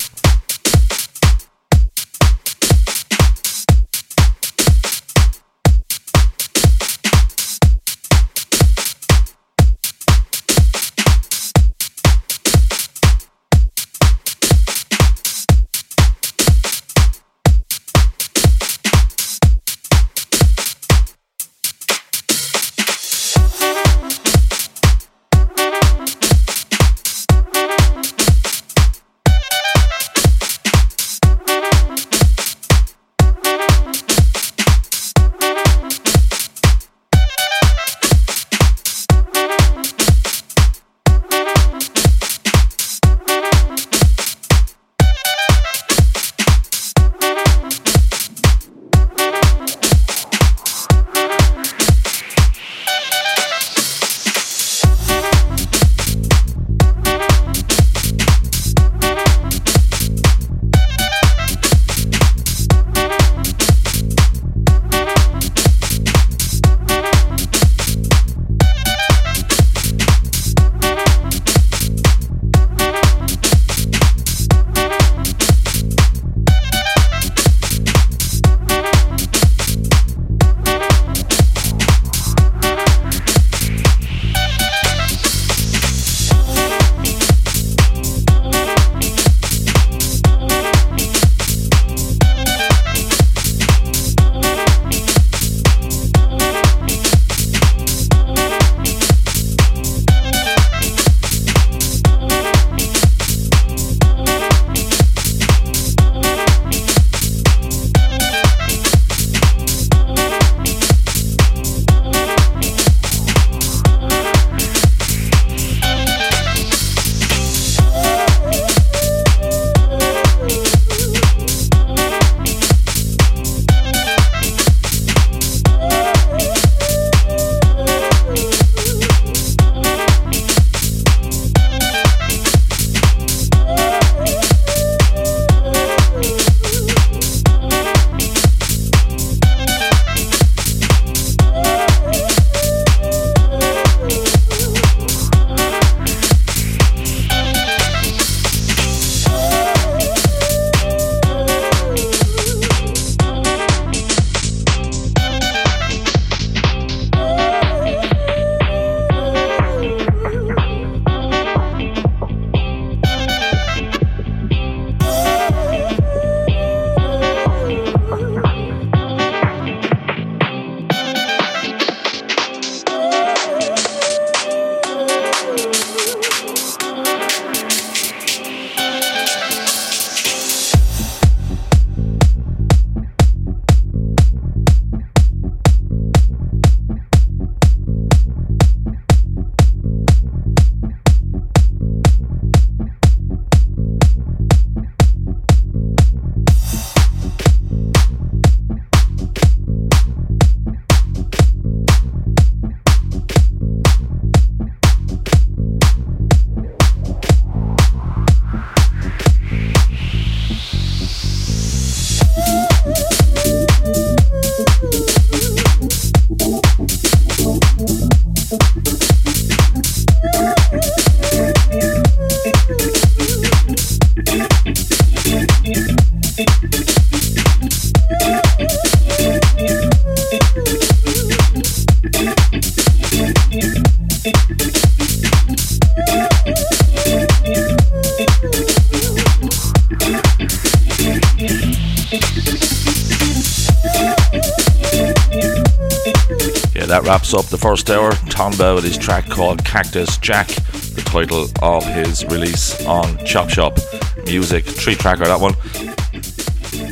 First 247.76 247.90
hour. 247.90 248.10
Tomba 248.30 248.74
with 248.74 248.84
his 248.84 248.96
track 248.96 249.28
called 249.28 249.62
Cactus 249.62 250.16
Jack, 250.16 250.46
the 250.46 251.02
title 251.04 251.46
of 251.60 251.84
his 251.84 252.24
release 252.24 252.82
on 252.86 253.22
Chop 253.26 253.50
Shop 253.50 253.78
Music. 254.24 254.64
Tree 254.64 254.94
tracker, 254.94 255.26
that 255.26 255.38
one. 255.38 255.52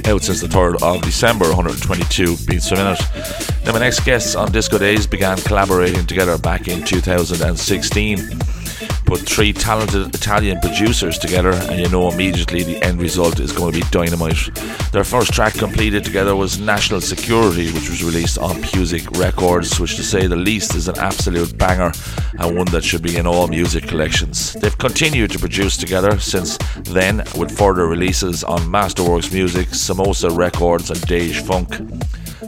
Out 0.05 0.23
since 0.23 0.43
the 0.43 0.47
3rd 0.47 0.83
of 0.83 1.01
December, 1.01 1.47
122 1.47 2.37
beats 2.47 2.71
a 2.71 2.77
minute. 2.77 3.01
Now, 3.65 3.73
my 3.73 3.79
next 3.79 4.05
guests 4.05 4.35
on 4.35 4.53
Disco 4.53 4.77
Days 4.77 5.07
began 5.07 5.39
collaborating 5.39 6.05
together 6.05 6.37
back 6.37 6.69
in 6.69 6.85
2016. 6.85 8.44
Put 9.05 9.21
three 9.21 9.53
talented 9.53 10.15
Italian 10.15 10.61
producers 10.61 11.19
together, 11.19 11.51
and 11.53 11.79
you 11.79 11.89
know 11.89 12.11
immediately 12.11 12.63
the 12.63 12.83
end 12.83 13.01
result 13.01 13.39
is 13.39 13.53
going 13.53 13.73
to 13.73 13.81
be 13.81 13.87
dynamite. 13.91 14.55
Their 14.93 15.05
first 15.05 15.33
track 15.33 15.55
completed 15.55 16.05
together 16.05 16.35
was 16.35 16.59
National 16.59 17.01
Security, 17.01 17.67
which 17.73 17.91
was 17.91 18.03
released 18.03 18.39
on 18.39 18.57
Pusic 18.63 19.19
Records, 19.19 19.79
which 19.79 19.97
to 19.97 20.03
say 20.03 20.27
the 20.27 20.37
least 20.37 20.75
is 20.75 20.89
an 20.89 20.99
absolute 20.99 21.57
banger 21.59 21.93
and 22.39 22.57
one 22.57 22.67
that 22.67 22.85
should 22.85 23.03
be 23.03 23.17
in 23.17 23.27
all 23.27 23.47
music 23.47 23.87
collections. 23.87 24.55
They've 24.55 24.77
continued 24.79 25.31
to 25.33 25.39
produce 25.39 25.77
together 25.77 26.19
since 26.19 26.59
then 26.85 27.19
with 27.37 27.57
further 27.57 27.87
releases 27.87 28.43
on 28.43 28.61
Masterworks 28.61 29.33
Music, 29.33 29.69
Samosa 29.69 30.35
Records, 30.37 30.91
and 30.91 31.01
Dej 31.01 31.41
Funk. 31.47 32.04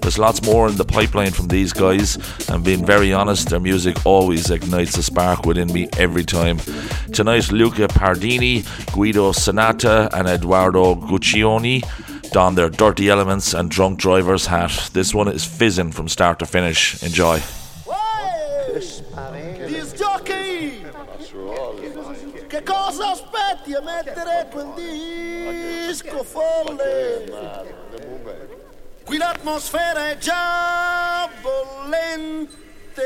There's 0.07 0.21
lots 0.21 0.41
more 0.45 0.69
in 0.69 0.77
the 0.77 0.85
pipeline 0.85 1.33
from 1.33 1.49
these 1.49 1.73
guys, 1.73 2.17
and 2.49 2.63
being 2.63 2.87
very 2.87 3.13
honest, 3.13 3.49
their 3.49 3.59
music 3.59 4.07
always 4.07 4.53
ignites 4.53 4.97
a 4.97 5.03
spark 5.03 5.45
within 5.45 5.73
me 5.73 5.89
every 5.99 6.23
time. 6.23 6.59
Tonight, 7.13 7.51
Luca 7.51 7.89
Pardini, 7.89 8.63
Guido 8.93 9.33
Sanata, 9.33 10.09
and 10.13 10.29
Eduardo 10.29 10.95
Guccioni 10.95 11.83
don 12.31 12.55
their 12.55 12.71
dirty 12.71 13.11
elements 13.11 13.53
and 13.53 13.69
drunk 13.69 13.99
driver's 13.99 14.47
hat. 14.47 14.91
This 14.93 15.13
one 15.13 15.27
is 15.27 15.45
fizzing 15.45 15.91
from 15.91 16.07
start 16.07 16.39
to 16.39 16.47
finish. 16.47 17.03
Enjoy. 17.03 17.43
Che 22.49 22.63
cosa 22.63 23.11
aspetti 23.11 23.75
a 23.75 23.81
mettere 23.81 24.47
quel 24.53 24.73
disco 24.77 26.23
folle? 26.23 27.86
Qui 29.07 29.19
l'atmosfera 29.19 30.11
è 30.11 30.19
già 30.19 31.29
bollente. 31.41 33.05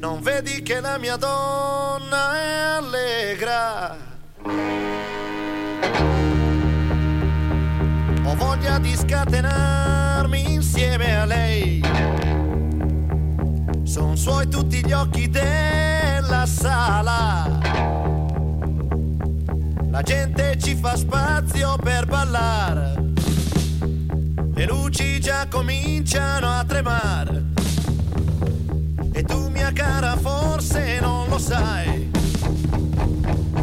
Non 0.00 0.20
vedi 0.22 0.60
che 0.64 0.80
la 0.80 0.98
mia 0.98 1.14
donna 1.14 2.36
è 2.36 2.52
allegra. 2.80 3.96
Ho 8.24 8.34
voglia 8.34 8.80
di 8.80 8.96
scatenarmi 8.96 10.54
insieme 10.54 11.16
a 11.16 11.24
lei. 11.26 11.80
Sono 13.84 14.16
suoi 14.16 14.48
tutti 14.48 14.84
gli 14.84 14.92
occhi 14.92 15.30
della 15.30 16.44
sala 16.44 18.15
la 19.96 20.02
gente 20.02 20.58
ci 20.58 20.74
fa 20.74 20.94
spazio 20.94 21.76
per 21.82 22.04
ballare. 22.04 23.12
Le 24.54 24.66
luci 24.66 25.18
già 25.20 25.46
cominciano 25.48 26.50
a 26.50 26.62
tremare. 26.64 27.44
E 29.12 29.22
tu 29.22 29.48
mia 29.48 29.72
cara 29.72 30.14
forse 30.16 31.00
non 31.00 31.30
lo 31.30 31.38
sai. 31.38 32.10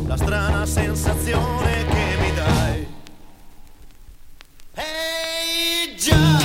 La 0.08 0.18
strana 0.18 0.66
sensazione 0.66 1.86
che 1.86 2.18
mi 2.20 2.34
dai. 2.34 2.88
Hey, 4.74 5.96
già! 6.00 6.43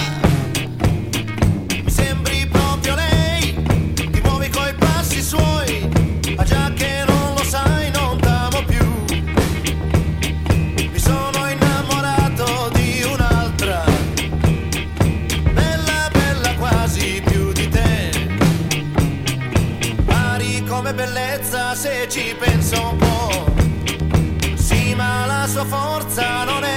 Forza 26.18 26.44
non 26.44 26.67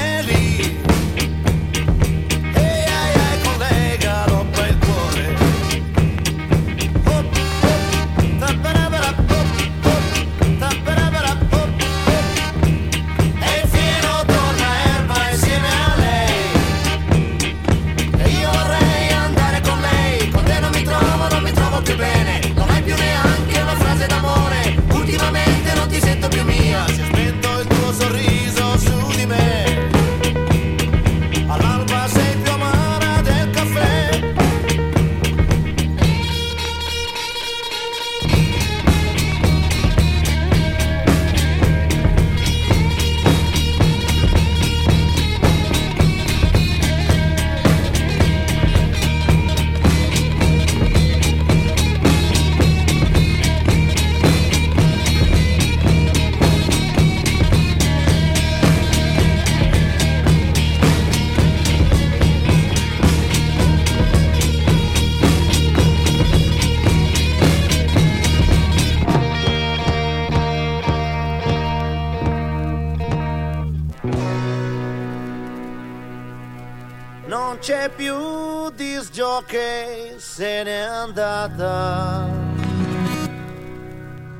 andata, 81.51 82.27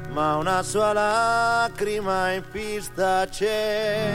ma 0.09 0.35
una 0.37 0.63
sua 0.63 0.93
lacrima 0.93 2.31
in 2.31 2.43
pista 2.49 3.25
c'è. 3.29 4.13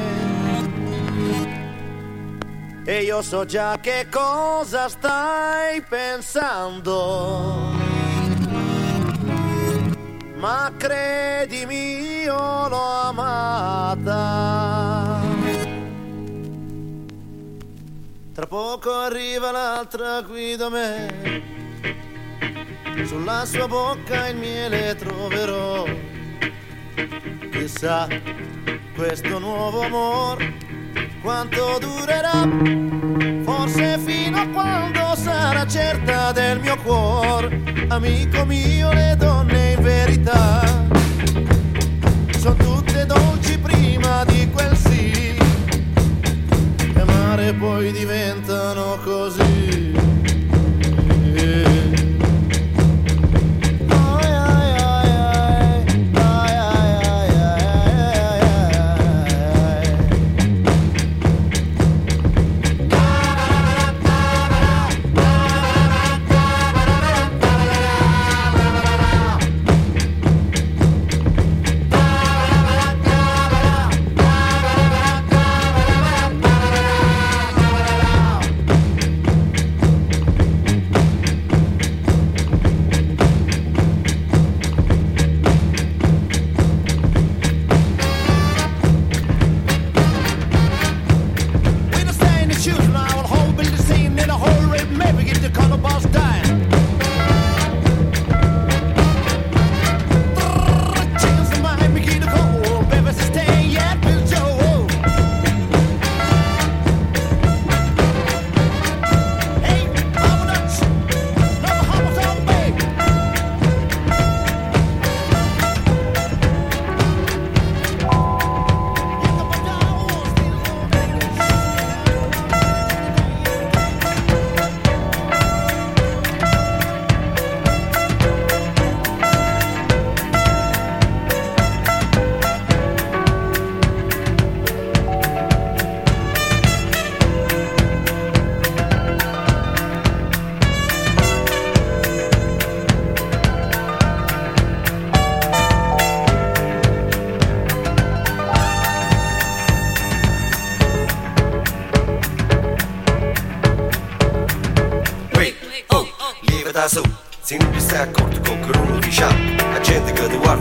E 2.84 3.02
io 3.02 3.20
so 3.22 3.44
già 3.44 3.78
che 3.80 4.06
cosa 4.10 4.88
stai 4.88 5.82
pensando. 5.82 7.74
Ma 10.36 10.70
credimi, 10.76 12.22
io 12.22 12.68
l'ho 12.68 13.00
amata. 13.08 14.14
Tra 18.32 18.46
poco 18.46 18.92
arriva 18.92 19.50
l'altra 19.50 20.22
qui 20.22 20.54
da 20.56 20.68
me. 20.68 21.45
Sulla 23.16 23.46
sua 23.46 23.66
bocca 23.66 24.28
il 24.28 24.36
miele 24.36 24.94
troverò. 24.94 25.86
Chissà 27.50 28.06
questo 28.94 29.38
nuovo 29.38 29.80
amor 29.80 30.52
quanto 31.22 31.78
durerà. 31.80 32.46
Forse 33.42 33.98
fino 34.04 34.38
a 34.38 34.46
quando 34.48 35.16
sarà 35.16 35.66
certa 35.66 36.30
del 36.32 36.60
mio 36.60 36.76
cuore. 36.82 37.86
Amico 37.88 38.44
mio, 38.44 38.92
le 38.92 39.16
donne 39.16 39.72
in 39.72 39.82
verità 39.82 40.60
sono 42.38 42.54
tutte 42.56 43.06
dolci 43.06 43.58
prima 43.58 44.24
di 44.24 44.46
quel 44.50 44.76
sì 44.76 45.34
mare 47.04 47.54
poi 47.54 47.92
diventano 47.92 48.98
così. 49.02 49.65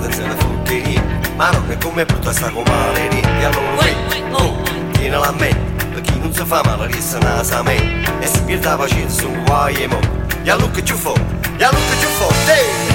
Che 0.08 0.16
ti 0.16 0.16
guarda 0.16 0.16
se 0.16 0.22
ne 0.22 0.36
fotte 0.36 0.82
niente 0.82 1.30
Ma 1.36 1.50
non 1.52 1.72
è 1.72 1.78
come 1.78 2.06
brutta 2.06 2.32
sta 2.32 2.50
con 2.50 2.64
male 2.68 3.10
E 3.10 3.44
allora 3.44 3.82
vedi, 3.82 4.24
oh, 4.32 4.62
tieni 4.92 5.10
la 5.10 5.34
mente 5.38 5.86
Per 5.86 6.02
chi 6.02 6.20
non 6.20 6.34
si 6.34 6.44
fa 6.46 6.62
male 6.64 6.88
resta 6.88 7.20
nasa 7.20 7.60
a 7.60 7.64
me. 7.64 8.04
E 8.20 8.28
si 8.28 8.42
pierde 8.44 8.68
la 8.68 8.76
pazienza 8.76 9.26
guai 9.46 9.76
e 9.84 9.88
mo. 9.88 10.00
E 10.44 10.50
allora 10.50 10.72
che 10.72 10.84
ci 10.84 10.94
fa, 10.94 11.14
e 11.14 11.64
allora 11.64 11.86
che 11.90 12.00
ci 12.00 12.06
fa, 12.06 12.52
hey! 12.52 12.95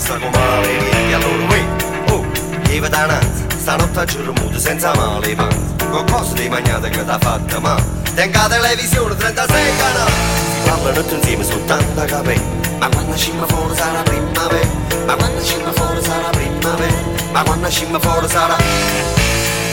Sta 0.00 0.18
con 0.18 0.30
male 0.30 1.08
E 1.08 1.12
allora 1.12 1.44
uè, 1.48 1.64
oh, 2.10 2.26
che 2.62 2.80
va 2.80 2.88
da 2.88 3.06
nanza 3.06 3.44
Stanotte 3.56 3.98
a 3.98 4.04
giorno 4.04 4.32
muto 4.32 4.58
senza 4.58 4.94
male 4.94 5.34
panza 5.34 5.84
Qualcosa 5.88 6.34
di 6.34 6.48
mangiata 6.48 6.88
che 6.88 7.04
t'ha 7.04 7.18
fatta 7.18 7.58
male 7.60 7.98
Tenga 8.14 8.48
televisione 8.48 9.16
36 9.16 9.76
canali. 9.76 10.10
Si 10.10 10.68
parlano 10.68 11.00
tutti 11.00 11.14
insieme 11.14 11.44
su 11.44 11.64
tanta 11.64 12.04
capelli 12.04 12.42
Ma 12.78 12.88
quando 12.88 13.16
scimma 13.16 13.46
fuori 13.46 13.76
sarà 13.76 14.02
primavera. 14.02 14.68
Ma 15.06 15.14
quando 15.14 15.42
scimma 15.42 15.72
fuori 15.72 16.02
sarà 16.02 16.28
primavera. 16.30 16.94
Ma 17.32 17.42
quando 17.42 17.70
scimma 17.70 17.98
fuori 17.98 18.28
sarà 18.28 18.56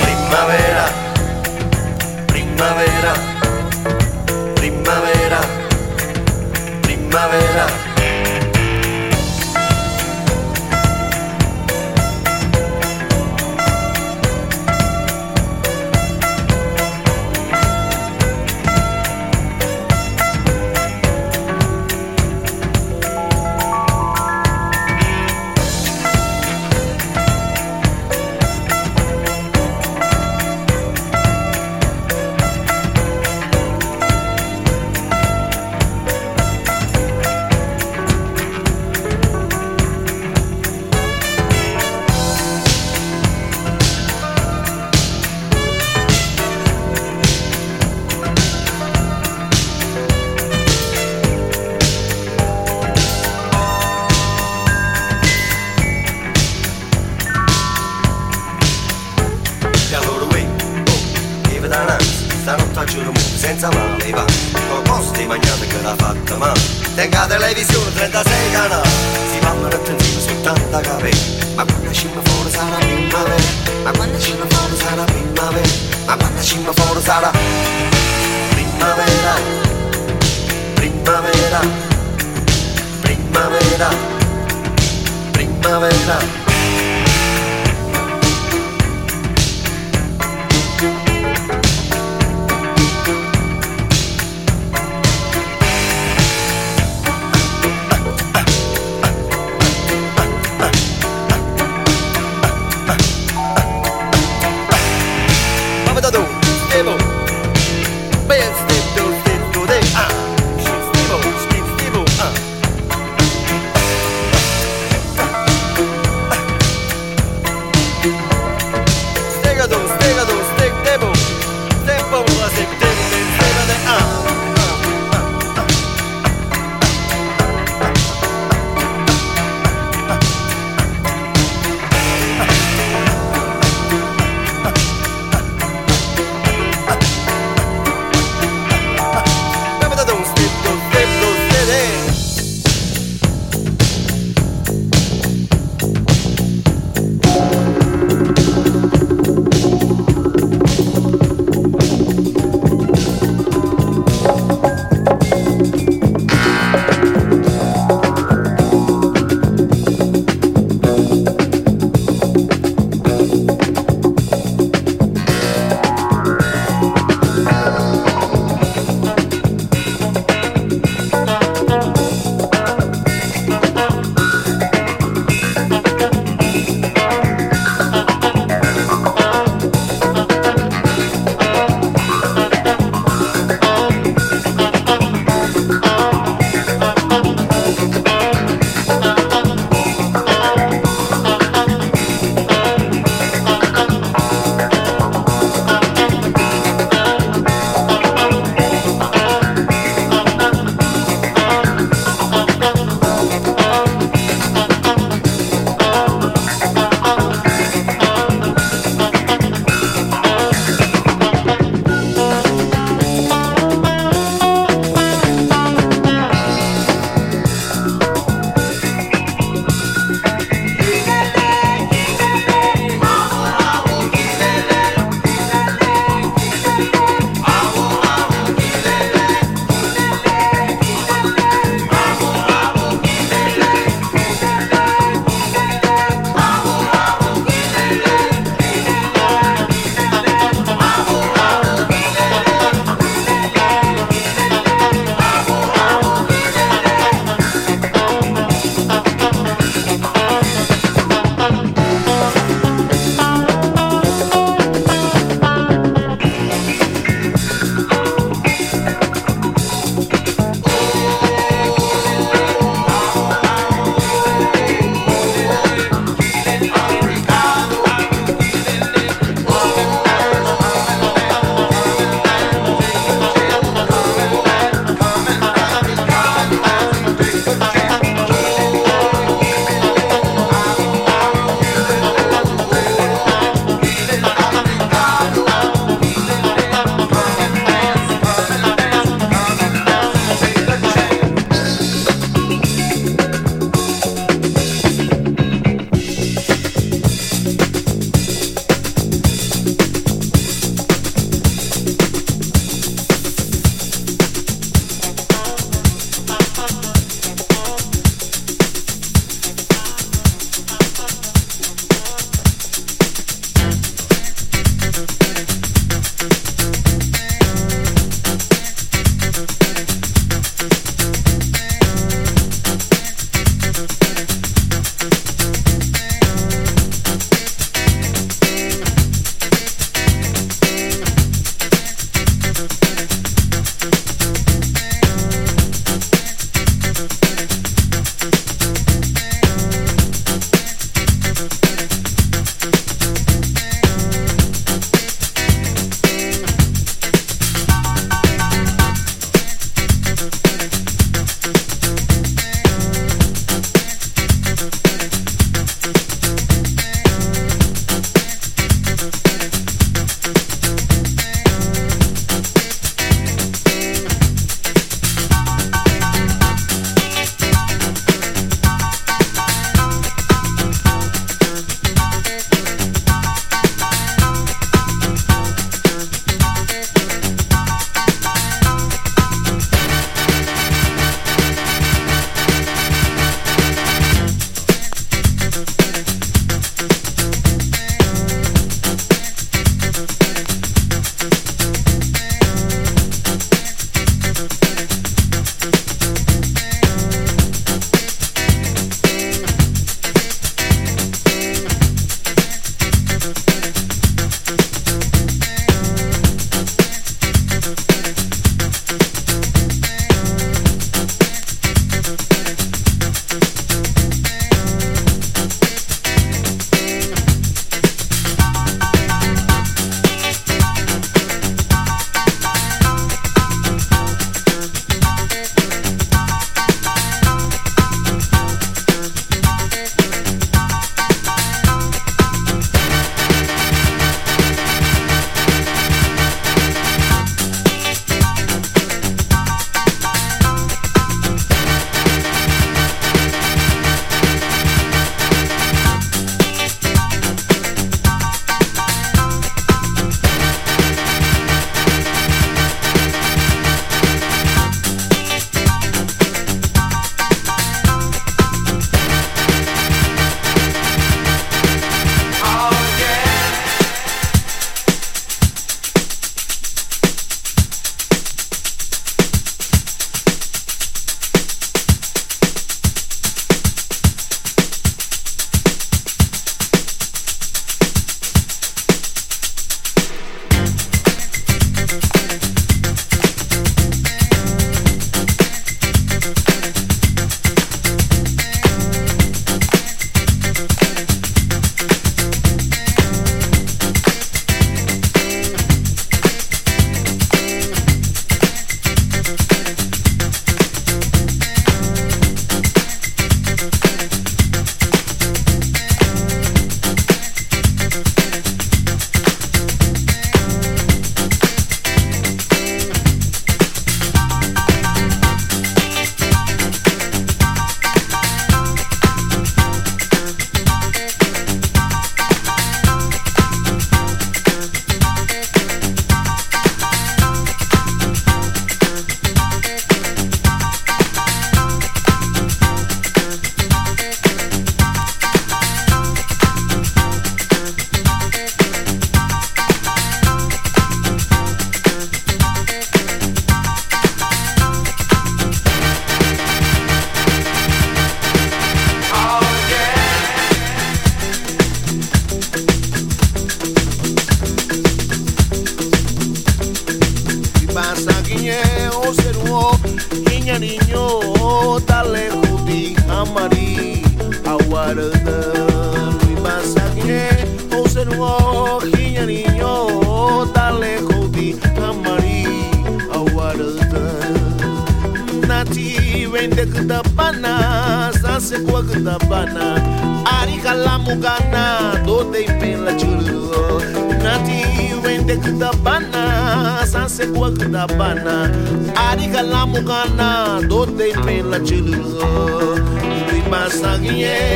primavera. 0.01 0.91
Primavera, 2.25 3.13
primavera, 4.53 5.39
primavera. 6.81 7.86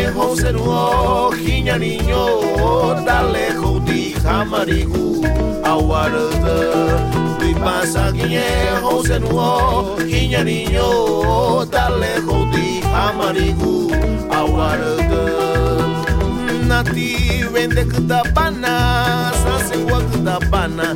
Roseruo, 0.10 1.32
Quinha 1.32 1.78
Niño, 1.78 3.04
Dale 3.06 3.54
Jodi, 3.54 4.14
Jamarigu, 4.24 5.22
Awarada, 5.64 6.58
Masaguie, 7.60 8.42
Roseruo, 8.82 9.96
Quinha 9.98 10.44
Niño, 10.44 11.66
Dale 11.70 12.22
Jodi, 12.26 12.82
Jamarigu, 12.82 13.92
Awarada. 14.32 15.51
Nati 16.72 17.44
vende 17.54 17.84
kutapana, 17.86 18.72
sase 19.44 19.78
kwa 19.78 20.00
kutapana, 20.02 20.96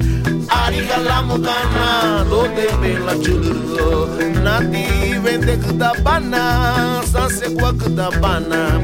ari 0.66 0.78
kalamu 0.88 1.34
kana, 1.40 2.26
dote 2.30 2.68
bela 2.82 3.16
chulu. 3.20 4.08
Nati 4.44 4.86
vende 5.24 5.58
kutapana, 5.58 6.42
sase 7.12 7.50
kwa 7.50 7.74
kutapana, 7.74 8.80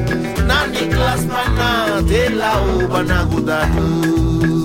nani 0.48 0.78
klas 0.94 1.22
pana, 1.32 2.04
te 2.10 2.30
la 2.30 2.52
ubana 2.62 3.24
gudatu. 3.26 4.61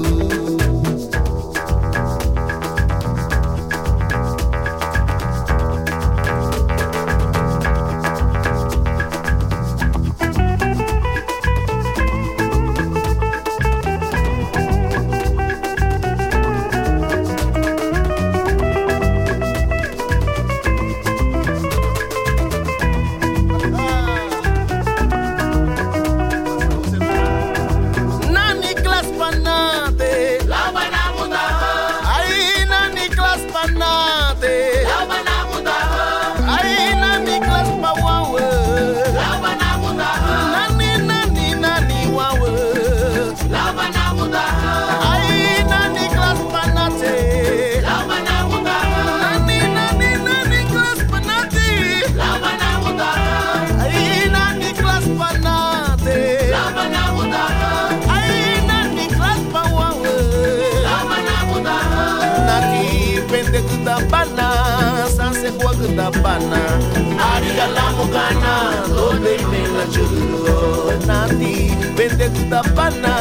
Nati 71.06 71.70
vende 71.96 72.28
kutapana 72.28 73.14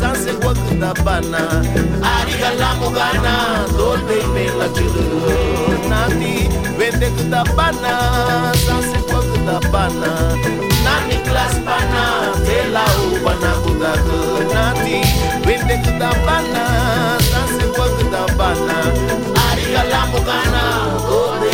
Sanse 0.00 0.32
kwa 0.32 0.54
kutapana 0.54 1.38
Ari 2.02 2.32
kalamu 2.42 2.90
gana 2.90 3.64
Dode 3.78 4.26
mela 4.34 4.68
churu 4.68 5.32
Nati 5.88 6.48
vende 6.78 7.06
kutapana 7.10 7.98
Sanse 8.66 8.98
kwa 9.10 9.22
kutapana 9.22 10.36
Nani 10.84 11.14
klas 11.24 11.54
pana 11.64 12.34
Tela 12.46 12.84
ubana 13.12 13.52
kudaku. 13.62 14.54
Nati 14.54 15.00
vende 15.46 15.76
kutapana 15.76 16.64
Sanse 17.32 17.66
kwa 17.76 17.88
kutapana 17.88 18.74
Ari 19.52 19.62
kalamu 19.74 20.18
gana 20.26 20.62
Dode 21.08 21.52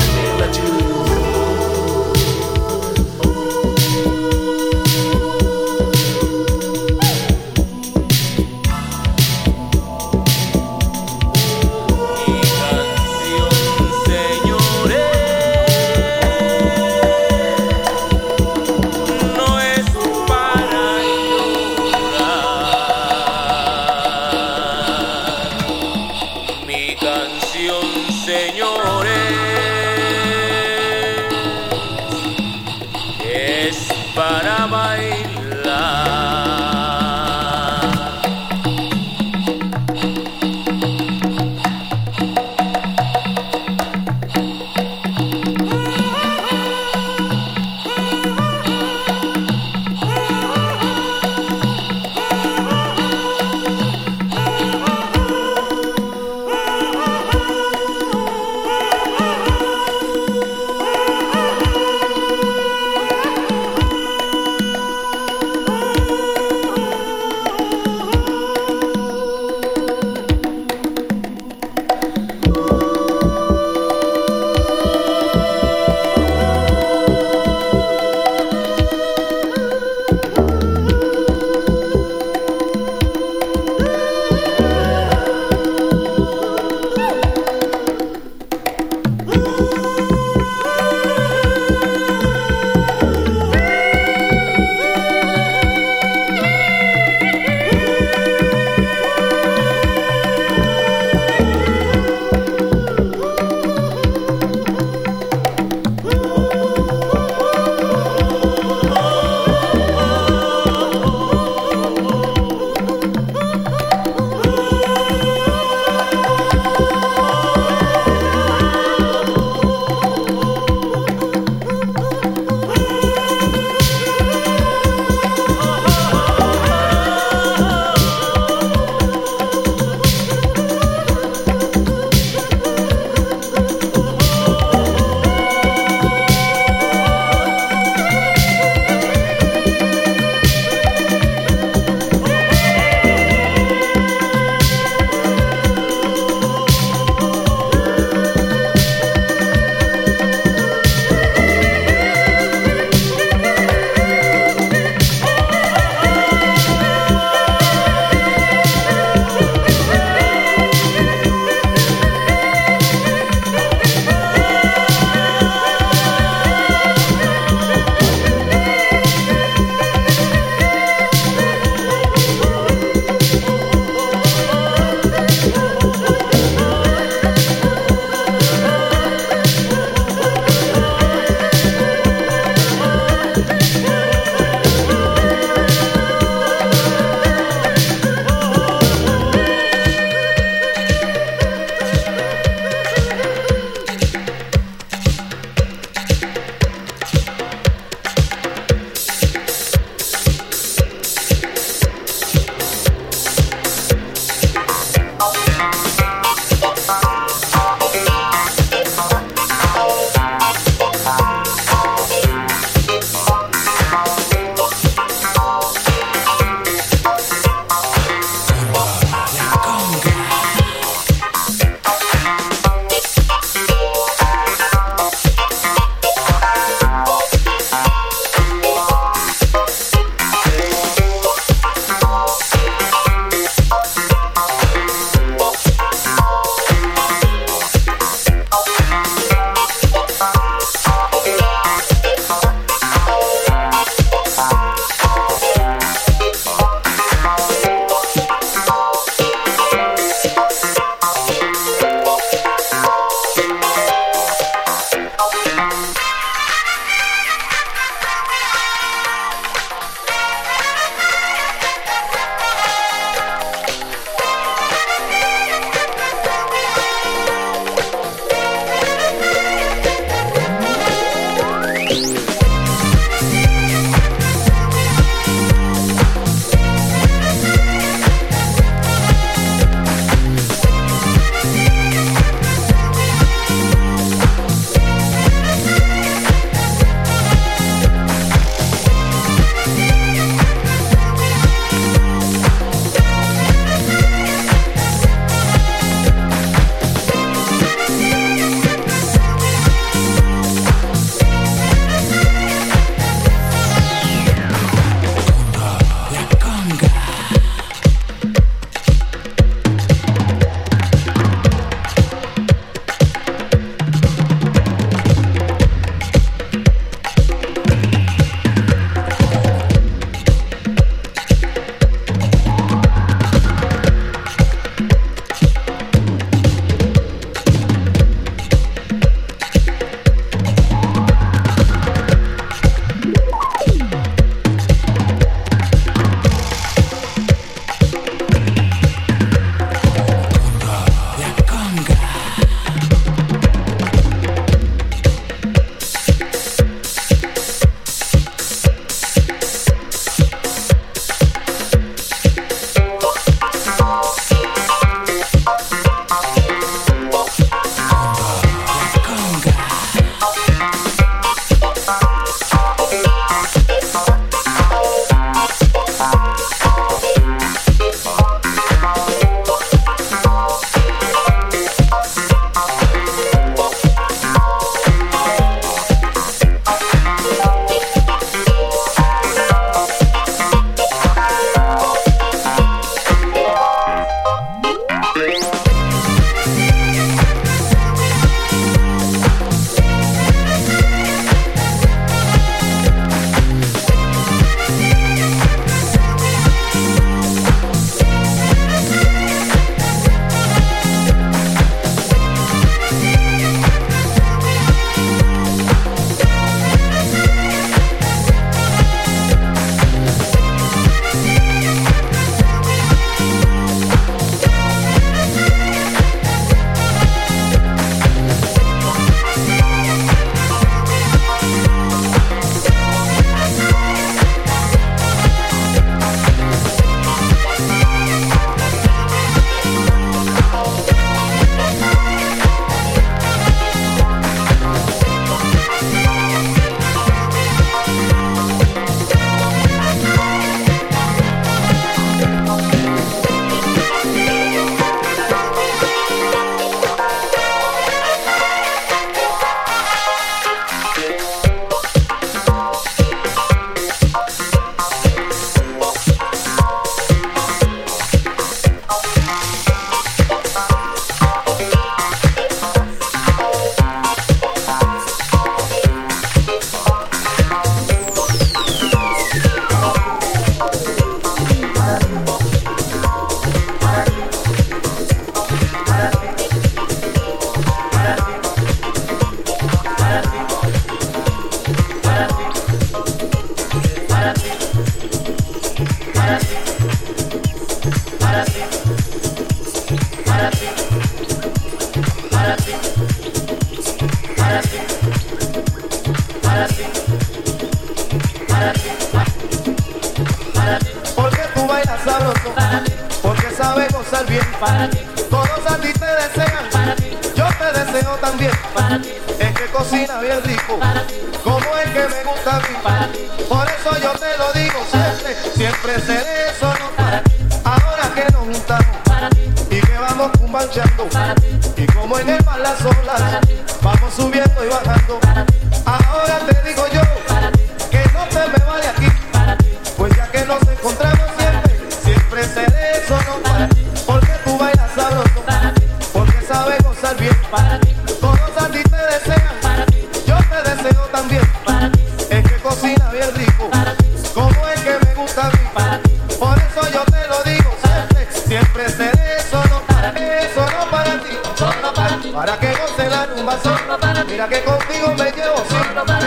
Mira 554.39 554.51
que 554.51 554.62
contigo 554.62 555.15
me 555.19 555.32
llevo 555.32 555.65
sí. 555.69 555.74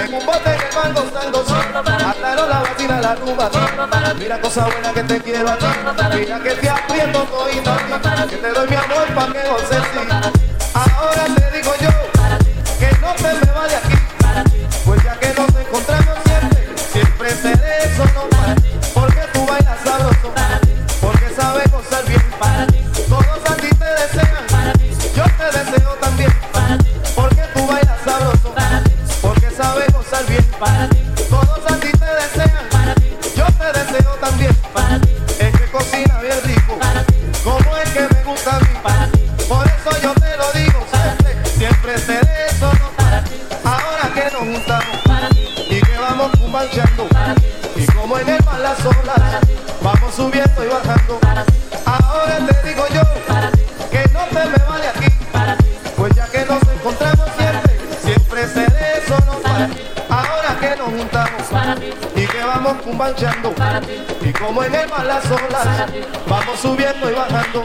En 0.04 0.14
un 0.14 0.26
bote 0.26 0.44
que 0.44 0.68
el 0.68 0.76
mar 0.76 0.94
gozando 0.94 1.46
sí. 1.46 1.54
Aclaro 2.06 2.46
la 2.46 2.60
vacina, 2.60 3.00
la 3.00 3.16
rumba. 3.16 3.50
Mira 4.20 4.42
cosa 4.42 4.66
buena 4.66 4.92
que 4.92 5.04
te 5.04 5.22
quiero 5.22 5.50
a 5.50 5.58
ti. 5.58 5.66
Mira 6.18 6.40
que 6.44 6.50
te 6.50 6.70
aprieto 6.70 7.24
todita 7.24 7.74
a 7.74 8.28
ti. 8.28 8.32
Que 8.32 8.36
te 8.36 8.50
doy 8.52 8.68
mi 8.68 8.76
amor 8.76 9.08
pa' 9.16 9.32
que 9.32 9.48
goces 9.48 9.84
sí. 9.94 10.51
como 64.52 64.66
en 64.66 64.76
el 64.76 64.90
palazo, 64.90 65.38
vamos 66.28 66.60
subiendo 66.60 67.10
y 67.10 67.14
bajando. 67.14 67.64